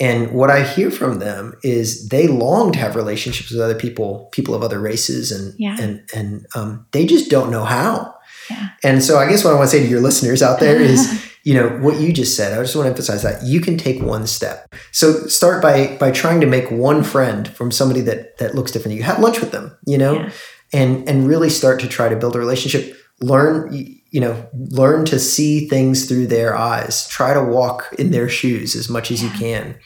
and 0.00 0.32
what 0.32 0.50
I 0.50 0.62
hear 0.64 0.90
from 0.90 1.18
them 1.20 1.54
is 1.62 2.08
they 2.08 2.26
long 2.26 2.72
to 2.72 2.78
have 2.80 2.96
relationships 2.96 3.52
with 3.52 3.60
other 3.60 3.76
people, 3.78 4.28
people 4.32 4.54
of 4.54 4.62
other 4.62 4.80
races, 4.80 5.30
and 5.30 5.54
Yeah. 5.58 5.76
and 5.80 6.02
and 6.14 6.46
um, 6.56 6.86
they 6.92 7.06
just 7.06 7.30
don't 7.30 7.50
know 7.50 7.64
how. 7.64 8.14
Yeah. 8.50 8.70
And 8.82 9.02
so 9.04 9.18
I 9.18 9.28
guess 9.28 9.44
what 9.44 9.52
I 9.52 9.56
want 9.56 9.70
to 9.70 9.76
say 9.76 9.82
to 9.84 9.88
your 9.88 10.00
listeners 10.00 10.42
out 10.42 10.58
there 10.58 10.80
is, 10.80 11.00
you 11.44 11.54
know, 11.54 11.68
what 11.78 12.00
you 12.00 12.12
just 12.12 12.36
said. 12.36 12.56
I 12.56 12.62
just 12.62 12.76
want 12.76 12.86
to 12.86 12.90
emphasize 12.90 13.22
that 13.22 13.42
you 13.44 13.60
can 13.60 13.76
take 13.76 14.00
one 14.02 14.26
step. 14.26 14.72
So 14.92 15.12
start 15.26 15.62
by 15.62 15.96
by 15.98 16.10
trying 16.10 16.40
to 16.40 16.46
make 16.46 16.70
one 16.70 17.02
friend 17.02 17.48
from 17.48 17.70
somebody 17.70 18.00
that 18.02 18.38
that 18.38 18.54
looks 18.54 18.70
different. 18.72 18.96
You 18.96 19.02
have 19.02 19.18
lunch 19.18 19.40
with 19.40 19.50
them, 19.52 19.76
you 19.86 19.98
know, 19.98 20.14
Yeah. 20.14 20.30
and 20.72 21.08
and 21.08 21.28
really 21.28 21.50
start 21.50 21.80
to 21.80 21.88
try 21.88 22.08
to 22.08 22.16
build 22.16 22.36
a 22.36 22.38
relationship. 22.38 22.96
Learn, 23.20 23.72
you 24.10 24.20
know, 24.20 24.48
learn 24.54 25.04
to 25.06 25.18
see 25.18 25.68
things 25.68 26.06
through 26.06 26.26
their 26.26 26.56
eyes. 26.56 27.06
Try 27.08 27.34
to 27.34 27.42
walk 27.42 27.88
in 27.98 28.10
their 28.10 28.28
shoes 28.28 28.74
as 28.74 28.88
much 28.88 29.10
as 29.10 29.22
you 29.22 29.30
can. 29.30 29.76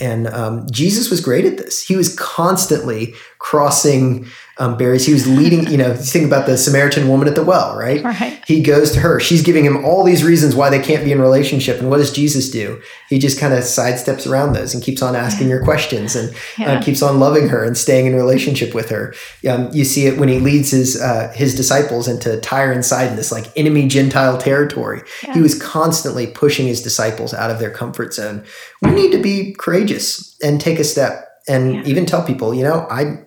And 0.00 0.28
um, 0.28 0.66
Jesus 0.70 1.10
was 1.10 1.20
great 1.20 1.44
at 1.44 1.56
this. 1.56 1.82
He 1.82 1.96
was 1.96 2.14
constantly 2.16 3.14
crossing 3.38 4.26
um, 4.60 4.76
barriers. 4.76 5.06
He 5.06 5.12
was 5.12 5.28
leading, 5.28 5.68
you 5.68 5.76
know, 5.78 5.94
think 5.94 6.26
about 6.26 6.46
the 6.46 6.58
Samaritan 6.58 7.06
woman 7.08 7.28
at 7.28 7.36
the 7.36 7.44
well, 7.44 7.76
right? 7.78 8.02
Right. 8.02 8.42
He 8.44 8.60
goes 8.60 8.90
to 8.92 8.98
her. 9.00 9.20
She's 9.20 9.42
giving 9.42 9.64
him 9.64 9.84
all 9.84 10.02
these 10.02 10.24
reasons 10.24 10.56
why 10.56 10.68
they 10.68 10.80
can't 10.80 11.04
be 11.04 11.12
in 11.12 11.20
relationship. 11.20 11.78
And 11.78 11.88
what 11.88 11.98
does 11.98 12.12
Jesus 12.12 12.50
do? 12.50 12.80
He 13.08 13.20
just 13.20 13.38
kind 13.38 13.54
of 13.54 13.60
sidesteps 13.60 14.28
around 14.28 14.54
those 14.54 14.74
and 14.74 14.82
keeps 14.82 15.00
on 15.00 15.14
asking 15.14 15.48
her 15.50 15.62
questions 15.62 16.16
and 16.16 16.30
uh, 16.30 16.34
Yeah. 16.58 16.72
uh, 16.72 16.82
keeps 16.82 17.02
on 17.02 17.20
loving 17.20 17.48
her 17.50 17.62
and 17.62 17.78
staying 17.78 18.06
in 18.06 18.16
relationship 18.16 18.74
with 18.74 18.90
her. 18.90 19.14
Um, 19.48 19.70
you 19.72 19.84
see 19.84 20.06
it 20.06 20.18
when 20.18 20.28
he 20.28 20.40
leads 20.40 20.72
his 20.72 21.00
uh, 21.00 21.32
his 21.36 21.54
disciples 21.54 22.08
into 22.08 22.40
Tyre 22.40 22.72
and 22.72 22.84
Sidon, 22.84 23.14
this 23.16 23.30
like 23.30 23.46
enemy 23.56 23.86
Gentile 23.86 24.38
territory. 24.38 25.02
Yeah. 25.22 25.34
He 25.34 25.40
was 25.40 25.56
constantly 25.62 26.26
pushing 26.26 26.66
his 26.66 26.82
disciples 26.82 27.32
out 27.32 27.52
of 27.52 27.60
their 27.60 27.70
comfort 27.70 28.12
zone. 28.12 28.42
We 28.82 28.90
need 28.90 29.12
to 29.12 29.22
be 29.22 29.54
courageous 29.56 30.36
and 30.42 30.60
take 30.60 30.80
a 30.80 30.84
step 30.84 31.26
and 31.46 31.76
Yeah. 31.76 31.82
even 31.84 32.04
tell 32.06 32.22
people, 32.24 32.52
you 32.52 32.64
know, 32.64 32.86
I 32.90 33.20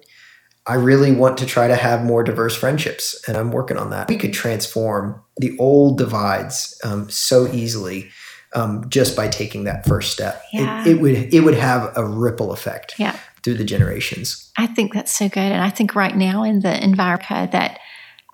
I 0.71 0.75
really 0.75 1.11
want 1.11 1.37
to 1.39 1.45
try 1.45 1.67
to 1.67 1.75
have 1.75 2.03
more 2.05 2.23
diverse 2.23 2.55
friendships, 2.55 3.21
and 3.27 3.35
I'm 3.35 3.51
working 3.51 3.75
on 3.77 3.89
that. 3.89 4.07
We 4.07 4.15
could 4.17 4.31
transform 4.31 5.21
the 5.37 5.57
old 5.59 5.97
divides 5.97 6.79
um, 6.85 7.09
so 7.09 7.51
easily 7.51 8.09
um, 8.55 8.89
just 8.89 9.15
by 9.17 9.27
taking 9.27 9.65
that 9.65 9.85
first 9.85 10.13
step. 10.13 10.41
Yeah. 10.53 10.81
It, 10.81 10.87
it 10.87 11.01
would 11.01 11.33
it 11.33 11.41
would 11.41 11.55
have 11.55 11.91
a 11.97 12.05
ripple 12.05 12.53
effect 12.53 12.95
Yeah. 12.97 13.17
through 13.43 13.55
the 13.55 13.65
generations. 13.65 14.49
I 14.57 14.67
think 14.67 14.93
that's 14.93 15.11
so 15.11 15.27
good, 15.27 15.51
and 15.51 15.61
I 15.61 15.69
think 15.69 15.93
right 15.93 16.15
now 16.15 16.43
in 16.43 16.61
the 16.61 16.81
environment 16.81 17.51
that 17.51 17.79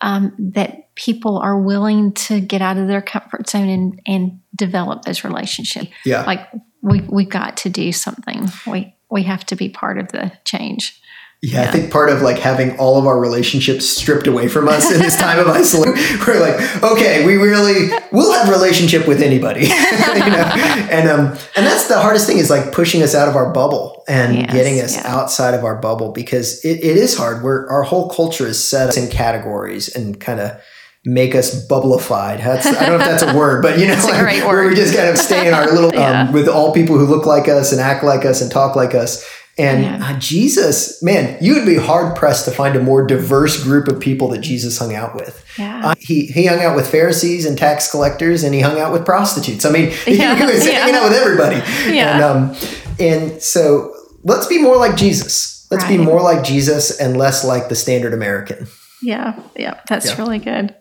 um, 0.01 0.35
that 0.53 0.93
people 0.93 1.39
are 1.39 1.59
willing 1.59 2.13
to 2.13 2.39
get 2.39 2.61
out 2.61 2.77
of 2.77 2.87
their 2.87 3.01
comfort 3.01 3.49
zone 3.49 3.67
and 3.69 4.01
and 4.05 4.39
develop 4.55 5.05
those 5.05 5.23
relationships. 5.23 5.89
Yeah, 6.05 6.21
Like 6.21 6.47
we 6.83 7.01
we've 7.01 7.29
got 7.29 7.57
to 7.57 7.69
do 7.69 7.91
something. 7.91 8.47
We 8.67 8.93
we 9.09 9.23
have 9.23 9.43
to 9.47 9.55
be 9.55 9.69
part 9.69 9.97
of 9.97 10.09
the 10.09 10.31
change. 10.45 11.01
Yeah, 11.43 11.61
I 11.63 11.67
think 11.67 11.91
part 11.91 12.09
of 12.09 12.21
like 12.23 12.39
having 12.39 12.77
all 12.79 12.97
of 12.97 13.05
our 13.05 13.19
relationships 13.19 13.85
stripped 13.85 14.25
away 14.25 14.47
from 14.47 14.67
us 14.67 14.91
in 14.91 14.99
this 14.99 15.15
time 15.15 15.37
of 15.37 15.47
isolation, 15.47 15.93
we're 16.27 16.39
like, 16.39 16.83
okay, 16.83 17.25
we 17.25 17.35
really 17.35 17.89
we'll 18.11 18.33
have 18.33 18.49
relationship 18.49 19.07
with 19.07 19.21
anybody, 19.21 19.61
you 19.65 19.67
know, 19.69 20.51
and 20.91 21.07
um, 21.07 21.27
and 21.55 21.65
that's 21.65 21.87
the 21.87 21.99
hardest 21.99 22.25
thing 22.27 22.37
is 22.39 22.49
like 22.49 22.71
pushing 22.71 23.03
us 23.03 23.13
out 23.13 23.27
of 23.27 23.35
our 23.35 23.53
bubble 23.53 24.03
and 24.07 24.35
Yes, 24.35 24.51
getting 24.53 24.79
us 24.79 24.95
yeah. 24.95 25.03
outside 25.05 25.53
of 25.53 25.63
our 25.63 25.79
bubble 25.79 26.11
because 26.11 26.63
it, 26.65 26.79
it 26.83 26.97
is 26.97 27.15
hard. 27.17 27.43
We're 27.43 27.69
our 27.69 27.83
whole 27.83 28.09
culture 28.09 28.47
is 28.47 28.63
set 28.65 28.89
up 28.89 28.97
in 28.97 29.07
categories 29.09 29.95
and 29.95 30.19
kind 30.19 30.39
of 30.39 30.59
make 31.05 31.35
us 31.35 31.65
bubbleified. 31.69 32.39
That's, 32.43 32.65
I 32.65 32.85
don't 32.85 32.97
know 32.97 33.05
if 33.05 33.09
that's 33.09 33.23
a 33.23 33.33
word, 33.37 33.61
but 33.61 33.79
you 33.79 33.87
know, 33.87 33.93
like, 34.03 34.43
where 34.45 34.67
we 34.67 34.75
just 34.75 34.93
kind 34.95 35.07
of 35.07 35.17
stay 35.17 35.47
in 35.47 35.53
our 35.53 35.71
little 35.71 35.91
Yeah. 35.93 36.23
um, 36.23 36.33
with 36.33 36.49
all 36.49 36.73
people 36.73 36.97
who 36.97 37.05
look 37.05 37.25
like 37.25 37.47
us 37.47 37.71
and 37.71 37.79
act 37.79 38.03
like 38.03 38.25
us 38.25 38.41
and 38.41 38.51
talk 38.51 38.75
like 38.75 38.93
us. 38.93 39.23
And 39.59 39.83
Yeah. 39.83 39.99
uh, 40.11 40.19
Jesus, 40.19 41.01
man, 41.01 41.35
you 41.41 41.55
would 41.55 41.65
be 41.65 41.75
hard 41.77 42.15
pressed 42.15 42.45
to 42.45 42.51
find 42.51 42.75
a 42.75 42.79
more 42.79 43.05
diverse 43.05 43.63
group 43.63 43.87
of 43.87 43.99
people 43.99 44.27
that 44.29 44.39
Jesus 44.41 44.77
hung 44.77 44.93
out 44.93 45.15
with. 45.15 45.43
Yeah. 45.57 45.81
Uh, 45.83 45.95
he 45.99 46.27
he 46.27 46.45
hung 46.45 46.61
out 46.61 46.75
with 46.75 46.87
Pharisees 46.87 47.45
and 47.45 47.57
tax 47.57 47.89
collectors, 47.89 48.43
and 48.43 48.53
he 48.53 48.61
hung 48.61 48.79
out 48.79 48.91
with 48.93 49.03
prostitutes. 49.05 49.65
I 49.65 49.71
mean, 49.71 49.91
Yeah, 50.07 50.35
he 50.35 50.43
was 50.45 50.65
hanging 50.67 50.95
out 50.95 51.09
with 51.09 51.13
everybody. 51.19 51.55
Yeah. 51.91 52.13
And 52.15 52.23
um, 52.23 52.55
and 52.99 53.41
so 53.41 53.91
let's 54.23 54.45
be 54.47 54.61
more 54.61 54.77
like 54.77 54.95
Jesus. 54.95 55.65
Let's 55.71 55.85
be 55.87 55.97
more 55.97 56.21
like 56.21 56.43
Jesus 56.45 56.97
and 56.97 57.17
less 57.17 57.43
like 57.43 57.67
the 57.67 57.75
standard 57.75 58.13
American. 58.13 58.67
Yeah, 59.01 59.37
yeah, 59.55 59.79
that's 59.89 60.17
really 60.17 60.39
good. 60.39 60.73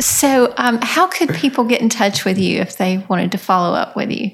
So, 0.00 0.54
um, 0.56 0.78
how 0.80 1.06
could 1.06 1.34
people 1.34 1.64
get 1.64 1.82
in 1.82 1.88
touch 1.88 2.24
with 2.24 2.38
you 2.38 2.60
if 2.60 2.76
they 2.78 3.04
wanted 3.08 3.32
to 3.32 3.38
follow 3.38 3.74
up 3.74 3.94
with 3.96 4.10
you? 4.10 4.30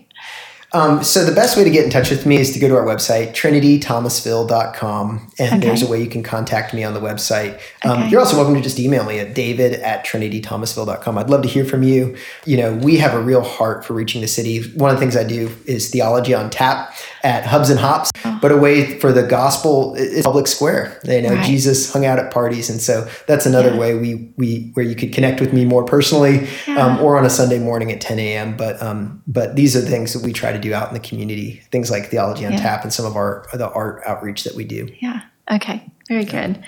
Um, 0.72 1.02
so 1.02 1.24
the 1.24 1.32
best 1.34 1.56
way 1.56 1.64
to 1.64 1.70
get 1.70 1.84
in 1.84 1.90
touch 1.90 2.10
with 2.10 2.26
me 2.26 2.36
is 2.36 2.52
to 2.52 2.58
go 2.58 2.68
to 2.68 2.76
our 2.76 2.84
website, 2.84 3.32
trinitythomasville.com. 3.32 5.30
And 5.38 5.54
Okay. 5.54 5.66
there's 5.66 5.82
a 5.82 5.86
way 5.86 6.00
you 6.02 6.08
can 6.08 6.22
contact 6.22 6.74
me 6.74 6.84
on 6.84 6.92
the 6.94 7.00
website. 7.00 7.58
Um, 7.84 7.98
Okay. 8.02 8.10
You're 8.10 8.20
also 8.20 8.36
welcome 8.36 8.54
to 8.54 8.60
just 8.60 8.78
email 8.78 9.04
me 9.04 9.18
at 9.18 9.34
david 9.34 9.74
at 9.80 10.04
trinitythomasville.com. 10.04 11.16
I'd 11.18 11.30
love 11.30 11.42
to 11.42 11.48
hear 11.48 11.64
from 11.64 11.82
you. 11.82 12.16
You 12.44 12.56
know, 12.58 12.72
we 12.74 12.96
have 12.98 13.14
a 13.14 13.20
real 13.20 13.42
heart 13.42 13.84
for 13.84 13.94
reaching 13.94 14.20
the 14.20 14.28
city. 14.28 14.62
One 14.74 14.90
of 14.90 14.96
the 14.96 15.00
things 15.00 15.16
I 15.16 15.24
do 15.24 15.50
is 15.66 15.88
theology 15.90 16.34
on 16.34 16.50
tap 16.50 16.94
at 17.24 17.46
Hubs 17.46 17.70
and 17.70 17.80
Hops, 17.80 18.10
but 18.42 18.52
a 18.52 18.56
way 18.56 18.98
for 19.00 19.10
the 19.12 19.22
gospel 19.22 19.94
is 19.94 20.22
public 20.24 20.46
square. 20.46 20.98
You 21.04 21.22
know, 21.22 21.34
Right. 21.34 21.44
Jesus 21.46 21.92
hung 21.92 22.04
out 22.04 22.18
at 22.18 22.30
parties. 22.30 22.68
And 22.70 22.80
so 22.80 23.06
that's 23.26 23.46
another 23.46 23.70
Yeah. 23.72 23.78
way 23.78 23.94
we, 23.94 24.28
we, 24.36 24.70
where 24.74 24.84
you 24.84 24.94
could 24.94 25.12
connect 25.12 25.40
with 25.40 25.52
me 25.52 25.64
more 25.64 25.84
personally 25.84 26.46
um, 26.76 27.00
or 27.00 27.16
on 27.16 27.24
a 27.24 27.30
Sunday 27.30 27.58
morning 27.58 27.90
at 27.92 28.00
10 28.00 28.18
a.m. 28.18 28.54
But 28.56 28.82
um, 28.82 29.22
but 29.26 29.56
these 29.56 29.74
are 29.76 29.80
the 29.80 29.88
things 29.90 30.12
that 30.12 30.22
we 30.22 30.32
try 30.32 30.52
to 30.52 30.57
do 30.58 30.74
out 30.74 30.88
in 30.88 30.94
the 30.94 31.00
community, 31.00 31.62
things 31.70 31.90
like 31.90 32.06
theology 32.06 32.44
on 32.46 32.52
Yeah. 32.52 32.58
tap 32.60 32.82
and 32.82 32.92
some 32.92 33.06
of 33.06 33.16
our 33.16 33.46
the 33.52 33.70
art 33.70 34.02
outreach 34.06 34.44
that 34.44 34.54
we 34.54 34.64
do. 34.64 34.88
Yeah. 35.00 35.22
Okay. 35.50 35.82
Very 36.08 36.24
good. 36.24 36.62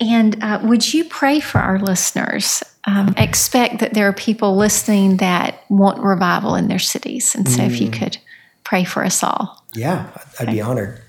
And 0.00 0.42
uh, 0.42 0.60
would 0.62 0.94
you 0.94 1.04
pray 1.04 1.40
for 1.40 1.58
our 1.58 1.78
listeners? 1.78 2.62
Um, 2.84 3.14
expect 3.16 3.80
that 3.80 3.94
there 3.94 4.08
are 4.08 4.12
people 4.12 4.56
listening 4.56 5.16
that 5.18 5.64
want 5.68 6.02
revival 6.02 6.54
in 6.54 6.68
their 6.68 6.78
cities. 6.78 7.34
And 7.34 7.48
so, 7.48 7.62
if 7.62 7.80
you 7.80 7.90
could 7.90 8.16
pray 8.64 8.84
for 8.84 9.04
us 9.04 9.22
all. 9.22 9.62
Yeah, 9.74 10.06
I'd 10.38 10.50
be 10.50 10.60
honored. 10.60 11.02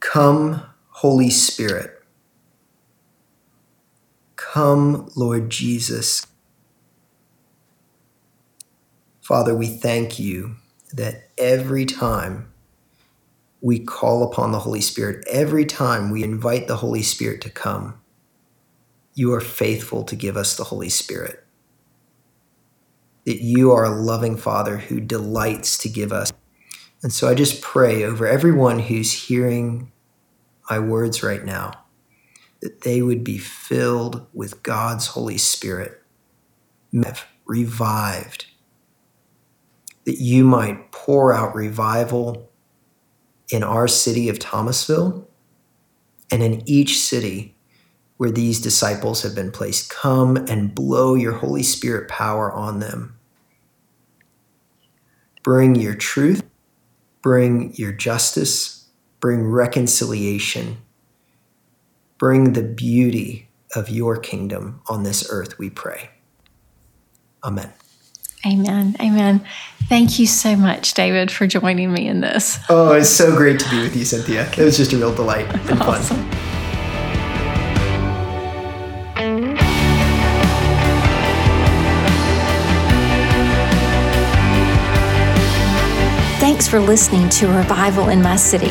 Come, 0.00 0.62
Holy 0.88 1.30
Spirit. 1.30 2.02
Come, 4.36 5.10
Lord 5.16 5.50
Jesus. 5.50 6.26
Father, 9.24 9.54
we 9.54 9.68
thank 9.68 10.18
you 10.18 10.56
that 10.92 11.30
every 11.38 11.86
time 11.86 12.52
we 13.62 13.78
call 13.78 14.22
upon 14.22 14.52
the 14.52 14.58
Holy 14.58 14.82
Spirit, 14.82 15.24
every 15.30 15.64
time 15.64 16.10
we 16.10 16.22
invite 16.22 16.68
the 16.68 16.76
Holy 16.76 17.02
Spirit 17.02 17.40
to 17.40 17.48
come, 17.48 17.98
you 19.14 19.32
are 19.32 19.40
faithful 19.40 20.04
to 20.04 20.14
give 20.14 20.36
us 20.36 20.56
the 20.56 20.64
Holy 20.64 20.90
Spirit 20.90 21.42
that 23.24 23.40
you 23.40 23.72
are 23.72 23.84
a 23.84 24.02
loving 24.02 24.36
Father 24.36 24.76
who 24.76 25.00
delights 25.00 25.78
to 25.78 25.88
give 25.88 26.12
us. 26.12 26.30
And 27.02 27.10
so 27.10 27.26
I 27.26 27.32
just 27.32 27.62
pray 27.62 28.04
over 28.04 28.26
everyone 28.26 28.78
who's 28.78 29.28
hearing 29.28 29.90
my 30.68 30.78
words 30.78 31.22
right 31.22 31.42
now 31.42 31.72
that 32.60 32.82
they 32.82 33.00
would 33.00 33.24
be 33.24 33.38
filled 33.38 34.26
with 34.34 34.62
God's 34.62 35.06
Holy 35.06 35.38
Spirit, 35.38 36.02
revived, 37.46 38.46
that 40.04 40.18
you 40.18 40.44
might 40.44 40.92
pour 40.92 41.32
out 41.32 41.54
revival 41.54 42.50
in 43.50 43.62
our 43.62 43.88
city 43.88 44.28
of 44.28 44.38
Thomasville 44.38 45.28
and 46.30 46.42
in 46.42 46.62
each 46.66 46.98
city 46.98 47.54
where 48.16 48.30
these 48.30 48.60
disciples 48.60 49.22
have 49.22 49.34
been 49.34 49.50
placed. 49.50 49.90
Come 49.90 50.36
and 50.36 50.74
blow 50.74 51.14
your 51.14 51.32
Holy 51.32 51.62
Spirit 51.62 52.08
power 52.08 52.52
on 52.52 52.80
them. 52.80 53.18
Bring 55.42 55.74
your 55.74 55.94
truth, 55.94 56.42
bring 57.22 57.74
your 57.74 57.92
justice, 57.92 58.88
bring 59.20 59.42
reconciliation, 59.44 60.78
bring 62.18 62.52
the 62.54 62.62
beauty 62.62 63.48
of 63.74 63.90
your 63.90 64.16
kingdom 64.16 64.80
on 64.86 65.02
this 65.02 65.26
earth, 65.30 65.58
we 65.58 65.68
pray. 65.68 66.10
Amen. 67.42 67.72
Amen. 68.46 68.96
Amen. 69.00 69.44
Thank 69.88 70.18
you 70.18 70.26
so 70.26 70.56
much, 70.56 70.94
David, 70.94 71.30
for 71.30 71.46
joining 71.46 71.92
me 71.92 72.08
in 72.08 72.20
this. 72.20 72.58
Oh, 72.68 72.92
it's 72.92 73.10
so 73.10 73.36
great 73.36 73.60
to 73.60 73.70
be 73.70 73.82
with 73.82 73.94
you, 73.94 74.04
Cynthia. 74.04 74.50
It 74.52 74.58
was 74.58 74.76
just 74.76 74.92
a 74.92 74.96
real 74.96 75.14
delight 75.14 75.46
and 75.52 75.78
fun. 75.78 75.82
Awesome. 75.82 76.28
Thanks 86.40 86.66
for 86.68 86.78
listening 86.78 87.28
to 87.30 87.48
Revival 87.48 88.10
in 88.10 88.22
My 88.22 88.36
City. 88.36 88.70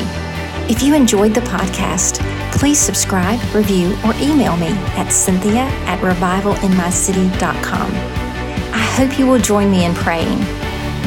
If 0.71 0.81
you 0.81 0.95
enjoyed 0.95 1.33
the 1.33 1.41
podcast, 1.41 2.19
please 2.57 2.79
subscribe, 2.79 3.41
review, 3.53 3.97
or 4.05 4.13
email 4.15 4.55
me 4.57 4.69
at 4.95 5.09
cynthia 5.09 5.63
at 5.86 5.99
revivalinmycity.com. 5.99 8.22
I 8.73 8.81
hope 8.97 9.19
you 9.19 9.27
will 9.27 9.39
join 9.39 9.69
me 9.69 9.86
in 9.86 9.93
praying. 9.93 10.39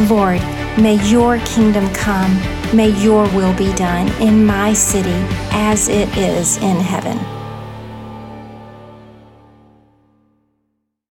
Lord, 0.09 0.41
may 0.79 0.99
your 1.09 1.39
kingdom 1.41 1.93
come, 1.93 2.35
may 2.75 2.91
your 3.03 3.25
will 3.35 3.55
be 3.55 3.73
done 3.75 4.09
in 4.23 4.47
my 4.47 4.73
city 4.73 5.27
as 5.51 5.89
it 5.89 6.09
is 6.17 6.59
in 6.59 6.77
heaven. 6.77 7.36